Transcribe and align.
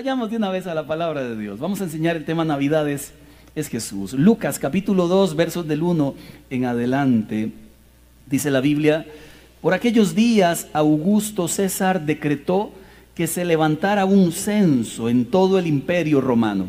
Vayamos 0.00 0.30
de 0.30 0.38
una 0.38 0.48
vez 0.48 0.66
a 0.66 0.72
la 0.72 0.86
palabra 0.86 1.22
de 1.22 1.36
Dios. 1.36 1.60
Vamos 1.60 1.82
a 1.82 1.84
enseñar 1.84 2.16
el 2.16 2.24
tema 2.24 2.42
Navidades. 2.42 3.12
Es 3.54 3.68
Jesús. 3.68 4.14
Lucas 4.14 4.58
capítulo 4.58 5.08
2, 5.08 5.36
versos 5.36 5.68
del 5.68 5.82
1 5.82 6.14
en 6.48 6.64
adelante. 6.64 7.52
Dice 8.24 8.50
la 8.50 8.62
Biblia, 8.62 9.04
por 9.60 9.74
aquellos 9.74 10.14
días 10.14 10.68
Augusto 10.72 11.48
César 11.48 12.06
decretó 12.06 12.72
que 13.14 13.26
se 13.26 13.44
levantara 13.44 14.06
un 14.06 14.32
censo 14.32 15.10
en 15.10 15.26
todo 15.26 15.58
el 15.58 15.66
imperio 15.66 16.22
romano. 16.22 16.68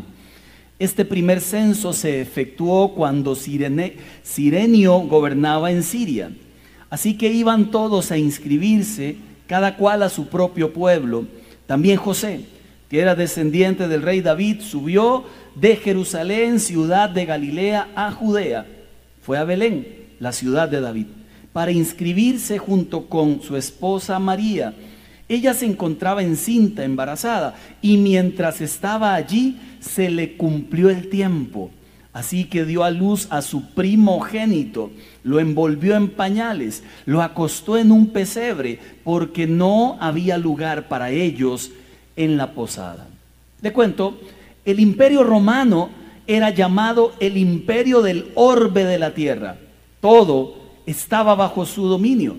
Este 0.77 1.05
primer 1.05 1.39
censo 1.39 1.93
se 1.93 2.19
efectuó 2.19 2.93
cuando 2.93 3.35
Sirenio 3.35 4.99
gobernaba 5.03 5.71
en 5.71 5.83
Siria. 5.83 6.33
Así 6.89 7.17
que 7.17 7.31
iban 7.31 7.71
todos 7.71 8.11
a 8.11 8.17
inscribirse, 8.17 9.15
cada 9.47 9.77
cual 9.77 10.03
a 10.03 10.09
su 10.09 10.27
propio 10.27 10.73
pueblo. 10.73 11.27
También 11.65 11.95
José, 11.95 12.41
que 12.91 12.99
era 12.99 13.15
descendiente 13.15 13.87
del 13.87 14.03
rey 14.03 14.21
David, 14.21 14.61
subió 14.61 15.23
de 15.55 15.77
Jerusalén, 15.77 16.59
ciudad 16.59 17.09
de 17.09 17.25
Galilea, 17.25 17.89
a 17.95 18.11
Judea. 18.11 18.67
Fue 19.23 19.39
a 19.39 19.43
Belén, 19.43 19.87
la 20.19 20.31
ciudad 20.31 20.69
de 20.69 20.81
David, 20.81 21.07
para 21.51 21.71
inscribirse 21.71 22.59
junto 22.59 23.07
con 23.07 23.41
su 23.41 23.57
esposa 23.57 24.19
María 24.19 24.75
ella 25.31 25.53
se 25.53 25.65
encontraba 25.65 26.23
encinta, 26.23 26.83
embarazada, 26.83 27.55
y 27.81 27.95
mientras 27.95 28.59
estaba 28.59 29.15
allí 29.15 29.55
se 29.79 30.09
le 30.09 30.35
cumplió 30.35 30.89
el 30.89 31.07
tiempo. 31.07 31.71
Así 32.11 32.43
que 32.43 32.65
dio 32.65 32.83
a 32.83 32.91
luz 32.91 33.27
a 33.29 33.41
su 33.41 33.69
primogénito, 33.69 34.91
lo 35.23 35.39
envolvió 35.39 35.95
en 35.95 36.09
pañales, 36.09 36.83
lo 37.05 37.21
acostó 37.21 37.77
en 37.77 37.93
un 37.93 38.07
pesebre, 38.07 38.79
porque 39.05 39.47
no 39.47 39.95
había 40.01 40.37
lugar 40.37 40.89
para 40.89 41.11
ellos 41.11 41.71
en 42.15 42.37
la 42.37 42.51
posada. 42.53 43.07
Le 43.61 43.73
cuento, 43.73 44.19
el 44.65 44.79
imperio 44.79 45.23
romano 45.23 45.89
era 46.27 46.49
llamado 46.49 47.13
el 47.19 47.37
imperio 47.37 48.01
del 48.01 48.31
orbe 48.35 48.85
de 48.85 48.99
la 48.99 49.13
tierra. 49.13 49.57
Todo 49.99 50.55
estaba 50.85 51.35
bajo 51.35 51.65
su 51.65 51.87
dominio 51.87 52.37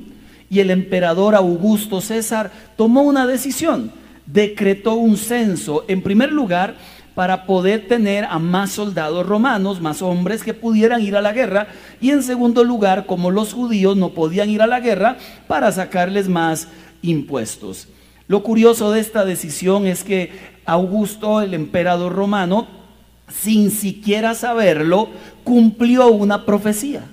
y 0.53 0.61
el 0.61 0.71
emperador 0.71 1.35
Augusto 1.35 2.01
César 2.01 2.51
tomó 2.77 3.03
una 3.03 3.27
decisión, 3.27 3.91
decretó 4.27 4.95
un 4.95 5.17
censo, 5.17 5.85
en 5.89 6.03
primer 6.03 6.31
lugar, 6.31 6.75
para 7.15 7.47
poder 7.47 7.89
tener 7.89 8.25
a 8.25 8.39
más 8.39 8.73
soldados 8.73 9.27
romanos, 9.27 9.81
más 9.81 10.03
hombres 10.03 10.43
que 10.43 10.55
pudieran 10.55 11.01
ir 11.01 11.17
a 11.17 11.23
la 11.23 11.33
guerra, 11.33 11.69
y 12.01 12.11
en 12.11 12.23
segundo 12.23 12.65
lugar, 12.65 13.07
como 13.07 13.31
los 13.31 13.55
judíos 13.55 13.97
no 13.97 14.11
podían 14.11 14.51
ir 14.51 14.61
a 14.61 14.67
la 14.67 14.81
guerra, 14.81 15.17
para 15.47 15.73
sacarles 15.73 16.29
más 16.29 16.69
impuestos. 17.01 17.89
Lo 18.33 18.43
curioso 18.43 18.93
de 18.93 19.01
esta 19.01 19.27
decisión 19.27 19.87
es 19.87 20.05
que 20.05 20.31
Augusto, 20.65 21.43
el 21.43 21.53
emperador 21.53 22.15
romano, 22.15 22.67
sin 23.29 23.71
siquiera 23.71 24.35
saberlo, 24.35 25.11
cumplió 25.45 26.07
una 26.07 26.47
profecía. 26.47 27.05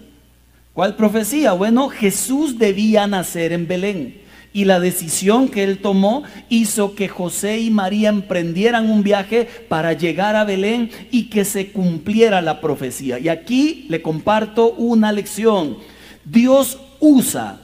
¿Cuál 0.72 0.96
profecía? 0.96 1.52
Bueno, 1.52 1.90
Jesús 1.90 2.58
debía 2.58 3.06
nacer 3.06 3.52
en 3.52 3.68
Belén. 3.68 4.22
Y 4.54 4.64
la 4.64 4.80
decisión 4.80 5.50
que 5.50 5.66
él 5.66 5.80
tomó 5.80 6.24
hizo 6.48 6.96
que 6.96 7.10
José 7.10 7.60
y 7.60 7.70
María 7.70 8.08
emprendieran 8.08 8.90
un 8.90 9.04
viaje 9.04 9.46
para 9.68 9.92
llegar 9.92 10.38
a 10.38 10.46
Belén 10.46 10.90
y 11.12 11.24
que 11.24 11.44
se 11.44 11.74
cumpliera 11.74 12.42
la 12.42 12.62
profecía. 12.62 13.20
Y 13.20 13.28
aquí 13.28 13.88
le 13.90 14.02
comparto 14.02 14.72
una 14.72 15.12
lección. 15.12 15.80
Dios 16.24 16.80
usa 17.02 17.60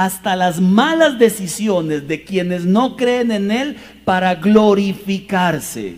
hasta 0.00 0.34
las 0.34 0.62
malas 0.62 1.18
decisiones 1.18 2.08
de 2.08 2.24
quienes 2.24 2.64
no 2.64 2.96
creen 2.96 3.30
en 3.30 3.50
Él 3.50 3.76
para 4.06 4.34
glorificarse. 4.34 5.96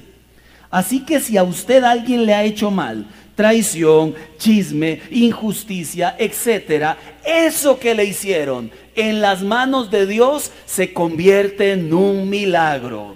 Así 0.73 1.05
que 1.05 1.21
si 1.21 1.37
a 1.37 1.45
usted 1.45 1.85
alguien 1.85 2.27
le 2.27 2.35
ha 2.35 2.43
hecho 2.43 2.73
mal, 2.73 3.07
traición, 3.37 4.17
chisme, 4.39 5.01
injusticia, 5.13 6.17
etcétera, 6.19 6.99
eso 7.25 7.79
que 7.79 7.95
le 7.95 8.05
hicieron 8.05 8.73
en 8.97 9.21
las 9.21 9.41
manos 9.41 9.89
de 9.89 10.05
Dios 10.05 10.51
se 10.67 10.93
convierte 10.93 11.71
en 11.71 11.95
un 11.95 12.29
milagro. 12.29 13.15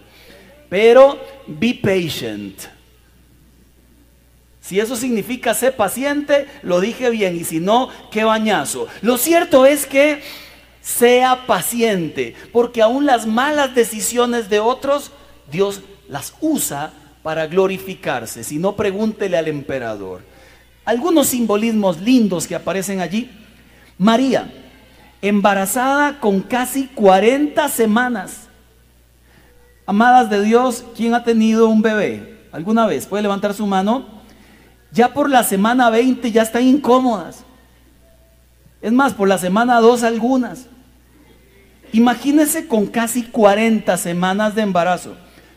Pero 0.68 1.18
be 1.48 1.80
patient. 1.82 2.60
Si 4.60 4.78
eso 4.78 4.94
significa 4.94 5.52
ser 5.52 5.74
paciente, 5.74 6.46
lo 6.62 6.80
dije 6.80 7.10
bien, 7.10 7.34
y 7.34 7.42
si 7.42 7.58
no, 7.58 7.88
qué 8.12 8.22
bañazo. 8.22 8.86
Lo 9.02 9.18
cierto 9.18 9.66
es 9.66 9.84
que 9.84 10.45
sea 10.86 11.46
paciente, 11.48 12.36
porque 12.52 12.80
aún 12.80 13.06
las 13.06 13.26
malas 13.26 13.74
decisiones 13.74 14.48
de 14.48 14.60
otros, 14.60 15.10
Dios 15.50 15.80
las 16.08 16.32
usa 16.40 16.92
para 17.24 17.48
glorificarse, 17.48 18.44
si 18.44 18.58
no 18.58 18.76
pregúntele 18.76 19.36
al 19.36 19.48
emperador. 19.48 20.22
Algunos 20.84 21.26
simbolismos 21.26 22.00
lindos 22.00 22.46
que 22.46 22.54
aparecen 22.54 23.00
allí. 23.00 23.28
María, 23.98 24.48
embarazada 25.20 26.20
con 26.20 26.40
casi 26.40 26.86
40 26.86 27.68
semanas. 27.68 28.42
Amadas 29.86 30.30
de 30.30 30.40
Dios, 30.42 30.84
¿quién 30.96 31.14
ha 31.14 31.24
tenido 31.24 31.66
un 31.66 31.82
bebé? 31.82 32.46
¿Alguna 32.52 32.86
vez? 32.86 33.06
¿Puede 33.06 33.24
levantar 33.24 33.54
su 33.54 33.66
mano? 33.66 34.06
Ya 34.92 35.12
por 35.12 35.28
la 35.28 35.42
semana 35.42 35.90
20 35.90 36.30
ya 36.30 36.42
están 36.42 36.62
incómodas. 36.62 37.42
Es 38.80 38.92
más, 38.92 39.14
por 39.14 39.26
la 39.26 39.38
semana 39.38 39.80
2 39.80 40.04
algunas. 40.04 40.66
Imagínense 41.96 42.66
con 42.66 42.88
casi 42.88 43.22
40 43.22 43.96
semanas 43.96 44.54
de 44.54 44.60
embarazo. 44.60 45.16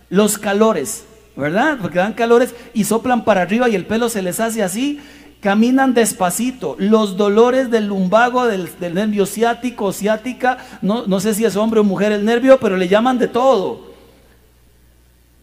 Los 0.10 0.38
calores, 0.38 1.04
¿verdad? 1.36 1.78
Porque 1.82 2.00
dan 2.00 2.14
calores 2.14 2.56
y 2.74 2.86
soplan 2.86 3.26
para 3.26 3.42
arriba 3.42 3.68
y 3.68 3.76
el 3.76 3.86
pelo 3.86 4.08
se 4.08 4.22
les 4.22 4.40
hace 4.40 4.64
así. 4.64 5.02
Caminan 5.42 5.94
despacito. 5.94 6.78
Los 6.80 7.18
dolores 7.18 7.70
del 7.70 7.88
lumbago, 7.88 8.48
del, 8.48 8.70
nervio 8.80 9.26
ciático, 9.26 9.92
ciática, 9.92 10.60
no, 10.82 11.06
no 11.08 11.20
sé 11.20 11.34
si 11.34 11.44
es 11.44 11.58
hombre 11.58 11.82
o 11.82 11.84
mujer 11.84 12.14
el 12.14 12.24
nervio, 12.24 12.58
pero 12.58 12.78
le 12.78 12.88
llaman 12.88 13.18
de 13.18 13.28
todo. 13.28 13.92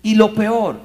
Y 0.02 0.14
lo 0.14 0.32
peor, 0.32 0.80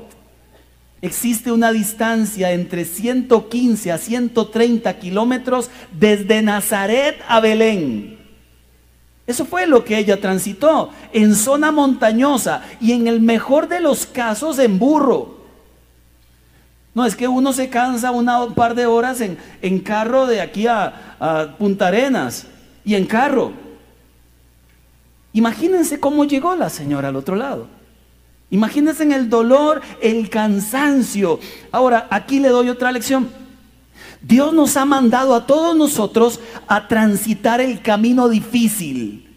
existe 1.02 1.54
una 1.54 1.72
distancia 1.72 2.52
entre 2.52 2.84
115 2.84 3.94
a 3.94 3.98
130 3.98 5.00
kilómetros 5.00 5.70
desde 5.98 6.42
Nazaret 6.42 7.16
a 7.30 7.40
Belén. 7.40 8.21
Eso 9.28 9.46
fue 9.46 9.68
lo 9.68 9.86
que 9.86 9.98
ella 9.98 10.20
transitó 10.20 10.90
en 11.14 11.36
zona 11.36 11.72
montañosa 11.72 12.64
y 12.82 12.92
en 12.92 13.08
el 13.08 13.22
mejor 13.22 13.68
de 13.68 13.80
los 13.80 14.06
casos 14.06 14.60
en 14.60 14.80
burro. 14.80 15.40
No, 16.94 17.06
es 17.06 17.16
que 17.16 17.28
uno 17.28 17.54
se 17.54 17.70
cansa 17.70 18.12
una, 18.12 18.44
un 18.44 18.54
par 18.54 18.76
de 18.76 18.86
horas 18.86 19.22
en, 19.22 19.38
en 19.62 19.80
carro 19.80 20.26
de 20.26 20.42
aquí 20.42 20.68
a, 20.68 21.16
a 21.20 21.56
Punta 21.58 21.88
Arenas 21.88 22.48
y 22.84 22.96
en 22.96 23.06
carro. 23.06 23.54
Imagínense 25.34 26.00
cómo 26.00 26.26
llegó 26.26 26.56
la 26.56 26.70
señora 26.70 27.08
al 27.08 27.16
otro 27.16 27.36
lado. 27.36 27.68
Imagínense 28.50 29.04
en 29.04 29.14
el 29.14 29.30
dolor, 29.30 29.82
el 30.02 30.30
cansancio. 30.30 31.40
Ahora, 31.72 32.08
aquí 32.10 32.42
le 32.42 32.50
doy 32.50 32.68
otra 32.68 32.92
lección. 32.92 33.30
Dios 34.22 34.54
nos 34.54 34.78
ha 34.78 34.86
mandado 34.86 35.34
a 35.34 35.48
todos 35.48 35.76
nosotros 35.76 36.40
a 36.68 36.88
transitar 36.88 37.60
el 37.60 37.82
camino 37.82 38.30
difícil, 38.30 39.28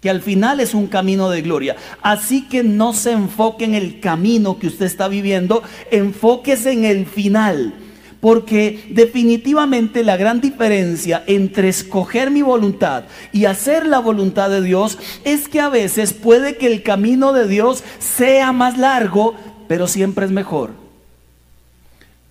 que 0.00 0.08
al 0.08 0.22
final 0.22 0.60
es 0.60 0.72
un 0.72 0.86
camino 0.86 1.28
de 1.28 1.42
gloria. 1.42 1.76
Así 2.02 2.48
que 2.48 2.62
no 2.62 2.94
se 2.94 3.12
enfoque 3.12 3.66
en 3.66 3.74
el 3.74 4.00
camino 4.00 4.58
que 4.58 4.68
usted 4.68 4.86
está 4.86 5.08
viviendo, 5.08 5.62
enfóquese 5.90 6.72
en 6.72 6.84
el 6.84 7.06
final. 7.06 7.74
Porque 8.20 8.86
definitivamente 8.90 10.04
la 10.04 10.18
gran 10.18 10.42
diferencia 10.42 11.24
entre 11.26 11.70
escoger 11.70 12.30
mi 12.30 12.42
voluntad 12.42 13.04
y 13.32 13.46
hacer 13.46 13.86
la 13.86 13.98
voluntad 13.98 14.50
de 14.50 14.60
Dios 14.60 14.98
es 15.24 15.48
que 15.48 15.60
a 15.60 15.70
veces 15.70 16.12
puede 16.12 16.58
que 16.58 16.66
el 16.66 16.82
camino 16.82 17.32
de 17.32 17.48
Dios 17.48 17.82
sea 17.98 18.52
más 18.52 18.76
largo, 18.76 19.34
pero 19.68 19.86
siempre 19.86 20.26
es 20.26 20.32
mejor. 20.32 20.89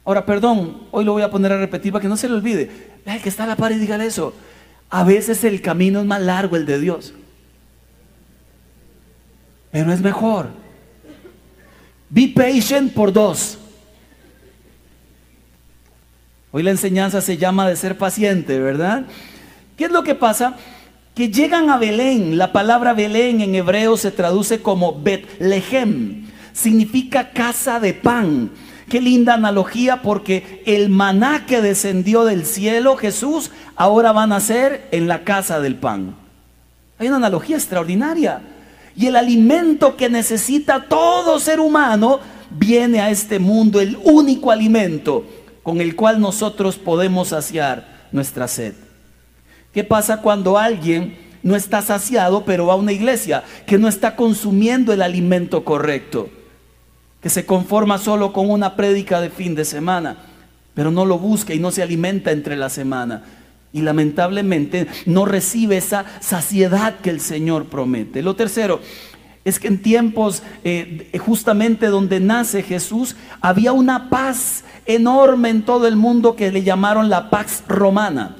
Ahora, 0.09 0.25
perdón, 0.25 0.87
hoy 0.89 1.05
lo 1.05 1.13
voy 1.13 1.21
a 1.21 1.29
poner 1.29 1.51
a 1.51 1.59
repetir 1.59 1.91
para 1.91 2.01
que 2.01 2.07
no 2.07 2.17
se 2.17 2.27
le 2.27 2.33
olvide. 2.33 2.71
El 3.05 3.21
que 3.21 3.29
está 3.29 3.43
a 3.43 3.45
la 3.45 3.55
par 3.55 3.71
y 3.73 3.75
dígale 3.75 4.07
eso. 4.07 4.33
A 4.89 5.03
veces 5.03 5.43
el 5.43 5.61
camino 5.61 5.99
es 5.99 6.05
más 6.07 6.19
largo, 6.19 6.55
el 6.55 6.65
de 6.65 6.79
Dios. 6.79 7.13
Pero 9.69 9.93
es 9.93 10.01
mejor. 10.01 10.47
Be 12.09 12.33
patient 12.35 12.91
por 12.91 13.13
dos. 13.13 13.59
Hoy 16.51 16.63
la 16.63 16.71
enseñanza 16.71 17.21
se 17.21 17.37
llama 17.37 17.69
de 17.69 17.75
ser 17.75 17.95
paciente, 17.95 18.57
¿verdad? 18.57 19.05
¿Qué 19.77 19.85
es 19.85 19.91
lo 19.91 20.01
que 20.01 20.15
pasa? 20.15 20.55
Que 21.13 21.29
llegan 21.29 21.69
a 21.69 21.77
Belén. 21.77 22.35
La 22.39 22.51
palabra 22.51 22.95
Belén 22.95 23.41
en 23.41 23.53
hebreo 23.53 23.95
se 23.95 24.09
traduce 24.09 24.63
como 24.63 24.99
Betlehem. 25.03 26.25
Significa 26.51 27.29
casa 27.29 27.79
de 27.79 27.93
pan. 27.93 28.49
Qué 28.89 29.01
linda 29.01 29.35
analogía 29.35 30.01
porque 30.01 30.63
el 30.65 30.89
maná 30.89 31.45
que 31.45 31.61
descendió 31.61 32.25
del 32.25 32.45
cielo, 32.45 32.97
Jesús, 32.97 33.51
ahora 33.75 34.11
va 34.11 34.23
a 34.23 34.27
nacer 34.27 34.87
en 34.91 35.07
la 35.07 35.23
casa 35.23 35.59
del 35.59 35.75
pan. 35.75 36.15
Hay 36.97 37.07
una 37.07 37.17
analogía 37.17 37.55
extraordinaria. 37.55 38.41
Y 38.95 39.05
el 39.05 39.15
alimento 39.15 39.95
que 39.95 40.09
necesita 40.09 40.85
todo 40.89 41.39
ser 41.39 41.59
humano 41.59 42.19
viene 42.49 42.99
a 42.99 43.11
este 43.11 43.39
mundo 43.39 43.79
el 43.79 43.97
único 44.03 44.51
alimento 44.51 45.23
con 45.63 45.79
el 45.79 45.95
cual 45.95 46.19
nosotros 46.19 46.77
podemos 46.77 47.29
saciar 47.29 48.07
nuestra 48.11 48.47
sed. 48.47 48.73
¿Qué 49.71 49.83
pasa 49.83 50.21
cuando 50.21 50.57
alguien 50.57 51.17
no 51.43 51.55
está 51.55 51.81
saciado 51.81 52.43
pero 52.43 52.65
va 52.65 52.73
a 52.73 52.77
una 52.77 52.91
iglesia 52.91 53.43
que 53.67 53.77
no 53.77 53.87
está 53.87 54.15
consumiendo 54.15 54.91
el 54.91 55.03
alimento 55.03 55.63
correcto? 55.63 56.29
Que 57.21 57.29
se 57.29 57.45
conforma 57.45 57.97
solo 57.97 58.31
con 58.33 58.49
una 58.49 58.75
prédica 58.75 59.19
de 59.21 59.29
fin 59.29 59.55
de 59.55 59.65
semana, 59.65 60.17
pero 60.73 60.91
no 60.91 61.05
lo 61.05 61.19
busca 61.19 61.53
y 61.53 61.59
no 61.59 61.71
se 61.71 61.83
alimenta 61.83 62.31
entre 62.31 62.55
la 62.55 62.69
semana. 62.69 63.23
Y 63.73 63.81
lamentablemente 63.81 64.87
no 65.05 65.25
recibe 65.25 65.77
esa 65.77 66.05
saciedad 66.21 66.99
que 66.99 67.09
el 67.09 67.19
Señor 67.19 67.65
promete. 67.65 68.21
Lo 68.21 68.35
tercero, 68.35 68.79
es 69.45 69.59
que 69.59 69.67
en 69.67 69.81
tiempos 69.81 70.43
eh, 70.63 71.09
justamente 71.19 71.87
donde 71.87 72.19
nace 72.19 72.63
Jesús 72.63 73.15
había 73.41 73.71
una 73.71 74.09
paz 74.09 74.63
enorme 74.85 75.49
en 75.49 75.63
todo 75.63 75.87
el 75.87 75.95
mundo 75.95 76.35
que 76.35 76.51
le 76.51 76.63
llamaron 76.63 77.09
la 77.09 77.29
paz 77.29 77.63
romana. 77.67 78.35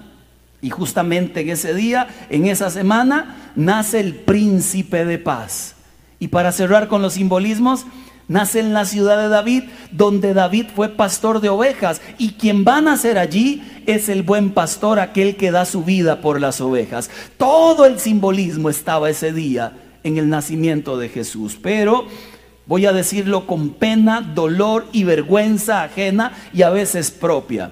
Y 0.62 0.70
justamente 0.72 1.42
en 1.42 1.50
ese 1.50 1.74
día, 1.74 2.08
en 2.30 2.48
esa 2.48 2.70
semana, 2.70 3.52
nace 3.56 4.00
el 4.00 4.14
príncipe 4.14 5.06
de 5.06 5.18
paz. 5.18 5.76
Y 6.20 6.28
para 6.28 6.52
cerrar 6.52 6.90
con 6.90 7.02
los 7.02 7.14
simbolismos, 7.14 7.86
nace 8.30 8.62
en 8.62 8.72
la 8.72 8.86
ciudad 8.86 9.18
de 9.18 9.28
David, 9.28 9.64
donde 9.92 10.34
David 10.34 10.68
fue 10.74 10.88
pastor 10.88 11.42
de 11.42 11.50
ovejas. 11.50 12.02
Y 12.18 12.34
quien 12.34 12.64
va 12.64 12.78
a 12.78 12.82
nacer 12.82 13.18
allí 13.18 13.62
es 13.86 14.08
el 14.08 14.24
buen 14.24 14.52
pastor, 14.52 15.00
aquel 15.00 15.36
que 15.36 15.52
da 15.52 15.66
su 15.66 15.84
vida 15.84 16.22
por 16.22 16.40
las 16.40 16.62
ovejas. 16.62 17.10
Todo 17.38 17.86
el 17.86 18.00
simbolismo 18.00 18.70
estaba 18.70 19.10
ese 19.10 19.34
día 19.34 19.74
en 20.04 20.18
el 20.18 20.30
nacimiento 20.30 20.98
de 20.98 21.10
Jesús. 21.10 21.58
Pero 21.62 22.08
voy 22.66 22.86
a 22.86 22.94
decirlo 22.94 23.48
con 23.48 23.72
pena, 23.72 24.22
dolor 24.22 24.86
y 24.94 25.04
vergüenza 25.04 25.84
ajena 25.84 26.32
y 26.54 26.62
a 26.62 26.70
veces 26.70 27.12
propia. 27.12 27.72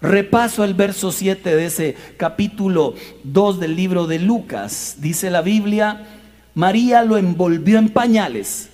Repaso 0.00 0.62
el 0.62 0.74
verso 0.74 1.10
7 1.10 1.56
de 1.56 1.66
ese 1.66 1.96
capítulo 2.16 2.94
2 3.24 3.58
del 3.58 3.74
libro 3.74 4.06
de 4.06 4.20
Lucas. 4.20 4.96
Dice 4.98 5.30
la 5.30 5.42
Biblia, 5.42 6.06
María 6.54 7.02
lo 7.02 7.16
envolvió 7.16 7.78
en 7.78 7.88
pañales. 7.88 8.70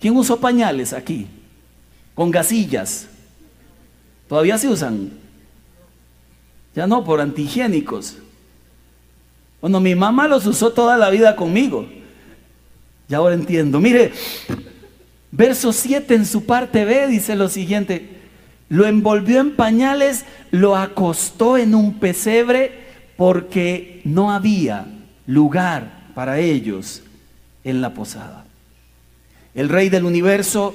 ¿Quién 0.00 0.16
usó 0.16 0.38
pañales 0.38 0.92
aquí? 0.92 1.26
Con 2.14 2.30
gasillas. 2.30 3.08
¿Todavía 4.28 4.58
se 4.58 4.68
usan? 4.68 5.10
Ya 6.74 6.86
no, 6.86 7.04
por 7.04 7.20
antihigiénicos. 7.20 8.18
Bueno, 9.60 9.80
mi 9.80 9.94
mamá 9.94 10.28
los 10.28 10.46
usó 10.46 10.72
toda 10.72 10.96
la 10.96 11.10
vida 11.10 11.34
conmigo. 11.34 11.88
Y 13.08 13.14
ahora 13.14 13.34
entiendo. 13.34 13.80
Mire, 13.80 14.12
verso 15.32 15.72
7 15.72 16.14
en 16.14 16.26
su 16.26 16.44
parte 16.44 16.84
B 16.84 17.08
dice 17.08 17.34
lo 17.34 17.48
siguiente. 17.48 18.18
Lo 18.68 18.86
envolvió 18.86 19.40
en 19.40 19.56
pañales, 19.56 20.26
lo 20.50 20.76
acostó 20.76 21.56
en 21.56 21.74
un 21.74 21.98
pesebre 21.98 22.86
porque 23.16 24.02
no 24.04 24.30
había 24.30 24.86
lugar 25.26 26.10
para 26.14 26.38
ellos 26.38 27.02
en 27.64 27.80
la 27.80 27.94
posada. 27.94 28.47
El 29.58 29.68
rey 29.68 29.88
del 29.88 30.04
universo, 30.04 30.72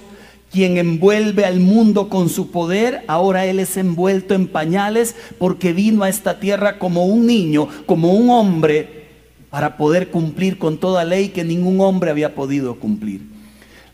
quien 0.52 0.76
envuelve 0.76 1.46
al 1.46 1.62
mundo 1.62 2.10
con 2.10 2.28
su 2.28 2.52
poder, 2.52 3.06
ahora 3.08 3.46
él 3.46 3.60
es 3.60 3.78
envuelto 3.78 4.34
en 4.34 4.50
pañales 4.50 5.16
porque 5.38 5.72
vino 5.72 6.04
a 6.04 6.10
esta 6.10 6.42
tierra 6.42 6.80
como 6.80 7.06
un 7.06 7.26
niño, 7.26 7.70
como 7.86 8.12
un 8.12 8.30
hombre 8.30 9.06
para 9.50 9.78
poder 9.78 10.12
cumplir 10.12 10.58
con 10.58 10.80
toda 10.80 11.06
ley 11.06 11.30
que 11.30 11.46
ningún 11.46 11.80
hombre 11.80 12.12
había 12.12 12.36
podido 12.36 12.76
cumplir. 12.76 13.22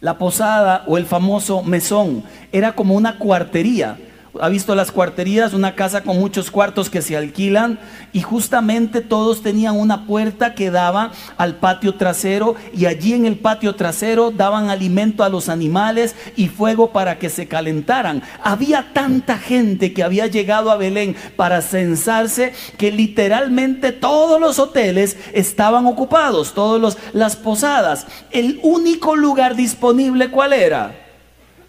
La 0.02 0.18
posada 0.18 0.86
o 0.88 0.98
el 0.98 1.06
famoso 1.06 1.62
mesón 1.62 2.24
era 2.52 2.74
como 2.74 2.96
una 2.96 3.20
cuartería 3.20 4.00
ha 4.42 4.50
visto 4.50 4.76
las 4.76 4.92
cuarterías, 4.92 5.54
una 5.54 5.76
casa 5.76 6.04
con 6.04 6.18
muchos 6.18 6.52
cuartos 6.52 6.90
que 6.90 7.02
se 7.02 7.18
alquilan 7.18 7.80
y 8.14 8.22
justamente 8.22 9.02
todos 9.02 9.42
tenían 9.42 9.78
una 9.78 10.06
puerta 10.06 10.56
que 10.56 10.72
daba 10.72 11.12
al 11.38 11.56
patio 11.56 11.96
trasero 11.96 12.56
y 12.74 12.86
allí 12.86 13.14
en 13.14 13.26
el 13.26 13.38
patio 13.38 13.76
trasero 13.76 14.32
daban 14.32 14.70
alimento 14.70 15.24
a 15.24 15.30
los 15.30 15.50
animales 15.50 16.16
y 16.36 16.48
fuego 16.48 16.92
para 16.92 17.20
que 17.20 17.30
se 17.30 17.48
calentaran. 17.48 18.24
Había 18.44 18.94
tanta 18.94 19.38
gente 19.38 19.94
que 19.94 20.04
había 20.04 20.28
llegado 20.28 20.72
a 20.72 20.78
Belén 20.78 21.16
para 21.36 21.62
censarse 21.62 22.54
que 22.78 22.92
literalmente 22.92 23.92
todos 23.92 24.40
los 24.40 24.60
hoteles 24.60 25.18
estaban 25.34 25.86
ocupados, 25.86 26.54
todas 26.54 26.98
las 27.14 27.36
posadas. 27.36 28.08
El 28.32 28.60
único 28.64 29.16
lugar 29.16 29.56
disponible, 29.56 30.30
¿cuál 30.32 30.54
era? 30.54 31.09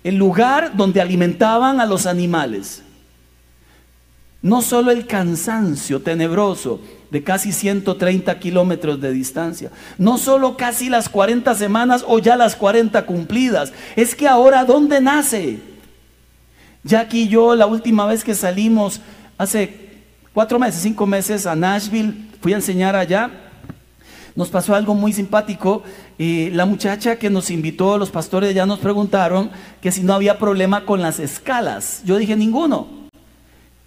El 0.03 0.17
lugar 0.17 0.77
donde 0.77 1.01
alimentaban 1.01 1.81
a 1.81 1.87
los 1.87 2.07
animales. 2.07 2.83
No 4.43 4.63
solo 4.63 4.91
el 4.91 5.07
cansancio 5.07 6.01
tenebroso 6.01 6.81
de 7.11 7.23
casi 7.23 7.53
130 7.53 8.39
kilómetros 8.39 9.01
de 9.01 9.13
distancia, 9.13 9.71
no 9.99 10.17
solo 10.17 10.57
casi 10.57 10.89
las 10.89 11.09
40 11.09 11.55
semanas 11.55 12.05
o 12.07 12.19
ya 12.19 12.37
las 12.37 12.57
40 12.57 13.05
cumplidas, 13.05 13.73
es 13.97 14.15
que 14.15 14.27
ahora 14.27 14.65
¿dónde 14.65 15.01
nace? 15.01 15.59
Ya 16.83 17.01
aquí 17.01 17.29
yo 17.29 17.55
la 17.55 17.67
última 17.67 18.07
vez 18.07 18.25
que 18.25 18.35
salimos, 18.35 19.01
hace 19.37 19.91
cuatro 20.33 20.59
meses, 20.59 20.81
cinco 20.81 21.07
meses 21.07 21.47
a 21.47 21.55
Nashville, 21.55 22.15
fui 22.41 22.55
a 22.55 22.57
enseñar 22.57 22.97
allá, 22.97 23.31
nos 24.37 24.49
pasó 24.49 24.75
algo 24.75 24.95
muy 24.95 25.13
simpático. 25.13 25.83
y 26.19 26.51
la 26.51 26.67
muchacha 26.67 27.17
que 27.17 27.31
nos 27.31 27.51
invitó, 27.51 27.99
los 27.99 28.11
pastores 28.11 28.55
ya 28.55 28.67
nos 28.67 28.79
preguntaron 28.79 29.51
que 29.81 29.93
si 29.93 30.03
no 30.03 30.15
había 30.15 30.39
problema 30.39 30.85
con 30.85 31.01
las 31.03 31.19
escalas. 31.19 32.03
Yo 32.05 32.17
dije 32.17 32.37
ninguno. 32.37 32.89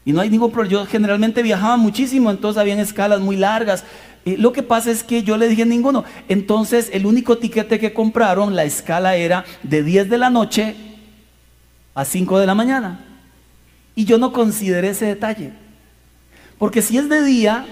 Y 0.05 0.11
no 0.11 0.21
hay 0.21 0.29
ningún 0.29 0.51
problema. 0.51 0.71
Yo 0.71 0.85
generalmente 0.85 1.43
viajaba 1.43 1.77
muchísimo, 1.77 2.31
entonces 2.31 2.59
habían 2.59 2.79
escalas 2.79 3.19
muy 3.19 3.37
largas. 3.37 3.83
lo 4.25 4.53
que 4.53 4.63
pasa 4.63 4.91
es 4.91 5.03
que 5.03 5.23
yo 5.23 5.37
le 5.37 5.47
dije 5.47 5.65
ninguno. 5.65 6.03
Entonces 6.27 6.89
el 6.93 7.05
único 7.05 7.37
tiquete 7.37 7.79
que 7.79 7.93
compraron, 7.93 8.55
la 8.55 8.63
escala 8.63 9.15
era 9.15 9.45
de 9.63 9.83
10 9.83 10.09
de 10.09 10.17
la 10.17 10.29
noche 10.29 10.75
a 11.95 12.05
5 12.05 12.39
de 12.39 12.45
la 12.45 12.55
mañana. 12.55 13.05
Y 13.95 14.05
yo 14.05 14.17
no 14.17 14.33
consideré 14.33 14.89
ese 14.89 15.05
detalle. 15.05 15.53
Porque 16.57 16.81
si 16.81 16.97
es 16.97 17.09
de 17.09 17.23
día, 17.23 17.65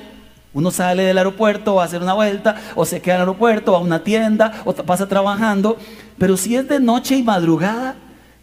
uno 0.54 0.70
sale 0.70 1.04
del 1.04 1.18
aeropuerto, 1.18 1.76
va 1.76 1.84
a 1.84 1.86
hacer 1.86 2.02
una 2.02 2.14
vuelta, 2.14 2.56
o 2.76 2.86
se 2.86 3.02
queda 3.02 3.16
en 3.16 3.22
el 3.22 3.28
aeropuerto, 3.28 3.72
va 3.72 3.78
a 3.78 3.82
una 3.82 4.04
tienda, 4.04 4.62
o 4.66 4.74
pasa 4.74 5.08
trabajando. 5.08 5.78
Pero 6.18 6.36
si 6.36 6.56
es 6.56 6.68
de 6.68 6.80
noche 6.80 7.16
y 7.16 7.24
madrugada 7.24 7.96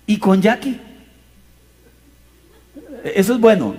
y 0.06 0.18
con 0.18 0.40
Jackie, 0.40 0.80
eso 3.04 3.34
es 3.34 3.40
bueno. 3.40 3.74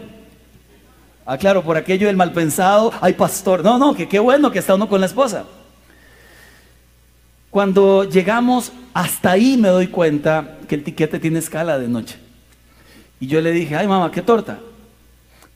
Ah, 1.26 1.38
claro, 1.38 1.64
por 1.64 1.78
aquello 1.78 2.08
del 2.08 2.16
mal 2.16 2.32
pensado, 2.32 2.92
hay 3.02 3.14
pastor. 3.14 3.64
No, 3.64 3.78
no, 3.78 3.96
que 3.96 4.08
qué 4.08 4.20
bueno 4.20 4.52
que 4.52 4.60
está 4.60 4.76
uno 4.76 4.88
con 4.88 5.00
la 5.00 5.08
esposa. 5.08 5.46
Cuando 7.50 8.04
llegamos 8.04 8.72
hasta 8.94 9.32
ahí 9.32 9.58
me 9.58 9.70
doy 9.70 9.88
cuenta 9.88 10.58
que 10.68 10.76
el 10.76 10.84
tiquete 10.84 11.20
tiene 11.20 11.40
escala 11.40 11.80
de 11.80 11.88
noche. 11.88 12.18
Y 13.20 13.28
yo 13.28 13.42
le 13.42 13.52
dije, 13.52 13.76
ay 13.76 13.88
mamá, 13.88 14.12
qué 14.12 14.22
torta 14.22 14.60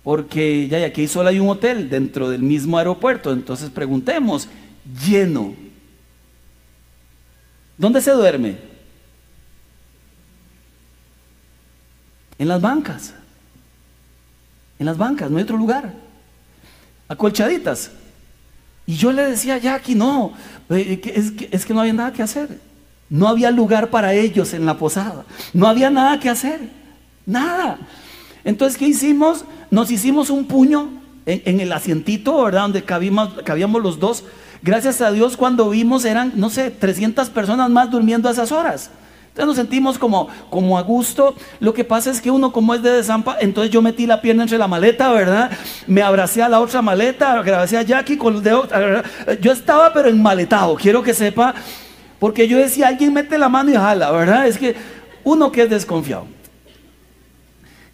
porque 0.04 0.68
ya 0.68 0.86
aquí 0.86 1.08
solo 1.08 1.30
hay 1.30 1.40
un 1.40 1.50
hotel 1.50 1.90
dentro 1.90 2.30
del 2.30 2.42
mismo 2.44 2.78
aeropuerto, 2.78 3.32
entonces 3.32 3.70
preguntemos, 3.70 4.50
lleno. 5.06 5.56
¿Dónde 7.78 8.02
se 8.02 8.12
duerme? 8.12 8.58
En 12.38 12.48
las 12.50 12.62
bancas. 12.62 13.14
En 14.78 14.86
las 14.86 14.98
bancas, 14.98 15.32
no 15.32 15.38
hay 15.38 15.44
otro 15.44 15.58
lugar. 15.58 15.94
Acolchaditas. 17.08 17.92
Y 18.86 18.96
yo 18.96 19.14
le 19.14 19.26
decía, 19.26 19.56
aquí 19.74 19.96
no, 19.96 20.34
eh, 20.70 21.00
que, 21.00 21.50
es 21.52 21.66
que 21.66 21.74
no 21.74 21.80
había 21.80 21.94
nada 21.94 22.12
que 22.12 22.22
hacer. 22.22 22.60
No 23.10 23.30
había 23.30 23.52
lugar 23.52 23.90
para 23.90 24.14
ellos 24.14 24.54
en 24.54 24.66
la 24.66 24.78
posada. 24.78 25.24
No 25.54 25.68
había 25.68 25.90
nada 25.90 26.20
que 26.20 26.30
hacer. 26.30 26.70
Nada. 27.26 27.80
Entonces, 28.46 28.78
¿qué 28.78 28.86
hicimos? 28.86 29.46
Nos 29.72 29.92
hicimos 29.92 30.30
un 30.30 30.46
puño 30.46 30.90
en, 31.26 31.60
el 31.60 31.72
asientito, 31.72 32.44
¿verdad? 32.44 32.64
Donde 32.64 32.84
cabíamos, 32.84 33.82
los 33.82 34.00
dos. 34.00 34.24
Gracias 34.62 35.02
a 35.02 35.12
Dios, 35.12 35.38
cuando 35.38 35.70
vimos 35.70 36.06
eran, 36.06 36.34
no 36.36 36.50
sé, 36.50 36.72
300 36.72 37.30
personas 37.30 37.70
más 37.70 37.92
durmiendo 37.92 38.30
a 38.30 38.32
esas 38.32 38.52
horas. 38.52 38.92
Entonces 39.28 39.48
nos 39.48 39.56
sentimos 39.56 39.98
como, 39.98 40.28
como 40.50 40.78
a 40.78 40.84
gusto. 40.84 41.36
Lo 41.60 41.74
que 41.74 41.84
pasa 41.84 42.12
es 42.12 42.22
que 42.22 42.30
uno 42.30 42.52
como 42.52 42.76
es 42.76 42.84
de 42.84 42.92
desampa, 42.92 43.38
entonces 43.40 43.72
yo 43.72 43.82
metí 43.82 44.06
la 44.06 44.22
pierna 44.22 44.44
entre 44.44 44.60
la 44.60 44.68
maleta, 44.68 45.12
¿verdad? 45.12 45.50
Me 45.88 46.04
abracé 46.04 46.44
a 46.44 46.50
la 46.50 46.60
otra 46.60 46.84
maleta, 46.84 47.40
abracé 47.40 47.78
a 47.78 47.82
Jackie 47.82 48.18
con 48.18 48.34
los 48.34 48.44
dedos. 48.44 48.70
Yo 49.42 49.52
estaba 49.52 49.92
pero 49.92 50.08
enmaletado, 50.08 50.76
quiero 50.76 51.02
que 51.02 51.16
sepa, 51.16 51.56
porque 52.20 52.48
yo 52.48 52.60
decía, 52.60 52.90
alguien 52.90 53.12
mete 53.12 53.38
la 53.40 53.50
mano 53.50 53.72
y 53.72 53.74
jala, 53.74 54.12
¿verdad? 54.12 54.48
Es 54.48 54.58
que 54.58 54.76
uno 55.24 55.52
que 55.52 55.64
es 55.64 55.70
desconfiado. 55.70 56.28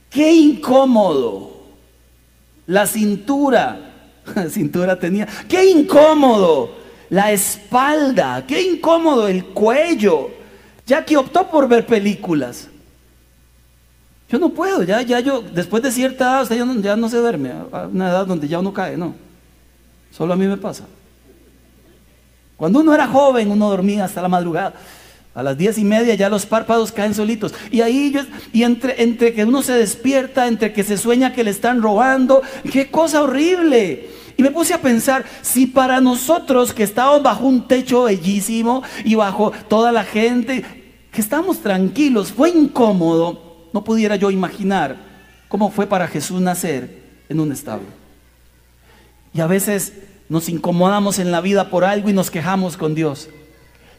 Qué 0.10 0.34
incómodo. 0.34 1.54
La 2.68 2.86
cintura, 2.86 3.80
la 4.36 4.50
cintura 4.50 4.98
tenía. 4.98 5.28
Qué 5.48 5.70
incómodo. 5.70 6.78
La 7.10 7.32
espalda, 7.32 8.46
qué 8.46 8.62
incómodo 8.62 9.28
el 9.28 9.46
cuello. 9.46 10.30
Jackie 10.86 11.16
optó 11.16 11.50
por 11.50 11.68
ver 11.68 11.86
películas. 11.86 12.68
Yo 14.30 14.38
no 14.38 14.50
puedo, 14.50 14.84
ya, 14.84 15.02
ya 15.02 15.20
yo, 15.20 15.42
después 15.42 15.82
de 15.82 15.92
cierta 15.92 16.26
edad, 16.26 16.44
usted 16.44 16.58
ya 16.58 16.66
no, 16.66 16.80
ya 16.80 16.96
no 16.96 17.10
se 17.10 17.18
duerme, 17.18 17.52
a 17.72 17.88
una 17.88 18.10
edad 18.10 18.28
donde 18.28 18.48
ya 18.48 18.60
uno 18.60 18.72
cae, 18.72 18.96
no. 18.96 19.16
Solo 20.12 20.34
a 20.34 20.36
mí 20.36 20.46
me 20.46 20.58
pasa. 20.58 20.86
Cuando 22.56 22.80
uno 22.82 22.94
era 22.94 23.08
joven, 23.08 23.50
uno 23.50 23.70
dormía 23.70 24.06
hasta 24.06 24.22
la 24.22 24.28
madrugada. 24.28 24.74
A 25.36 25.44
las 25.44 25.58
diez 25.58 25.78
y 25.78 25.84
media 25.84 26.16
ya 26.16 26.30
los 26.30 26.46
párpados 26.46 26.92
caen 26.92 27.14
solitos. 27.14 27.54
Y 27.72 27.82
ahí 27.82 28.14
y 28.52 28.64
entre, 28.64 29.04
entre 29.04 29.34
que 29.34 29.46
uno 29.46 29.62
se 29.62 29.74
despierta, 29.74 30.48
entre 30.48 30.74
que 30.74 30.84
se 30.84 30.98
sueña 30.98 31.34
que 31.34 31.44
le 31.44 31.52
están 31.52 31.82
robando, 31.82 32.42
qué 32.72 32.90
cosa 32.90 33.22
horrible. 33.22 34.10
Y 34.38 34.44
me 34.44 34.52
puse 34.52 34.74
a 34.74 34.82
pensar, 34.82 35.26
si 35.42 35.66
para 35.66 36.02
nosotros 36.02 36.74
que 36.74 36.84
estábamos 36.84 37.24
bajo 37.24 37.46
un 37.46 37.68
techo 37.68 38.04
bellísimo 38.04 38.84
y 39.04 39.16
bajo 39.16 39.52
toda 39.68 39.92
la 39.92 40.04
gente, 40.04 40.64
que 41.12 41.22
estamos 41.22 41.60
tranquilos, 41.60 42.32
fue 42.32 42.50
incómodo, 42.50 43.68
no 43.74 43.84
pudiera 43.84 44.16
yo 44.16 44.32
imaginar 44.32 44.96
cómo 45.48 45.72
fue 45.72 45.88
para 45.88 46.08
Jesús 46.08 46.40
nacer 46.40 47.04
en 47.28 47.40
un 47.40 47.52
establo. 47.52 47.88
Y 49.34 49.42
a 49.42 49.48
veces 49.48 49.94
nos 50.30 50.50
incomodamos 50.50 51.20
en 51.20 51.32
la 51.32 51.42
vida 51.42 51.70
por 51.70 51.84
algo 51.84 52.10
y 52.10 52.14
nos 52.14 52.32
quejamos 52.32 52.78
con 52.78 52.96
Dios. 52.96 53.30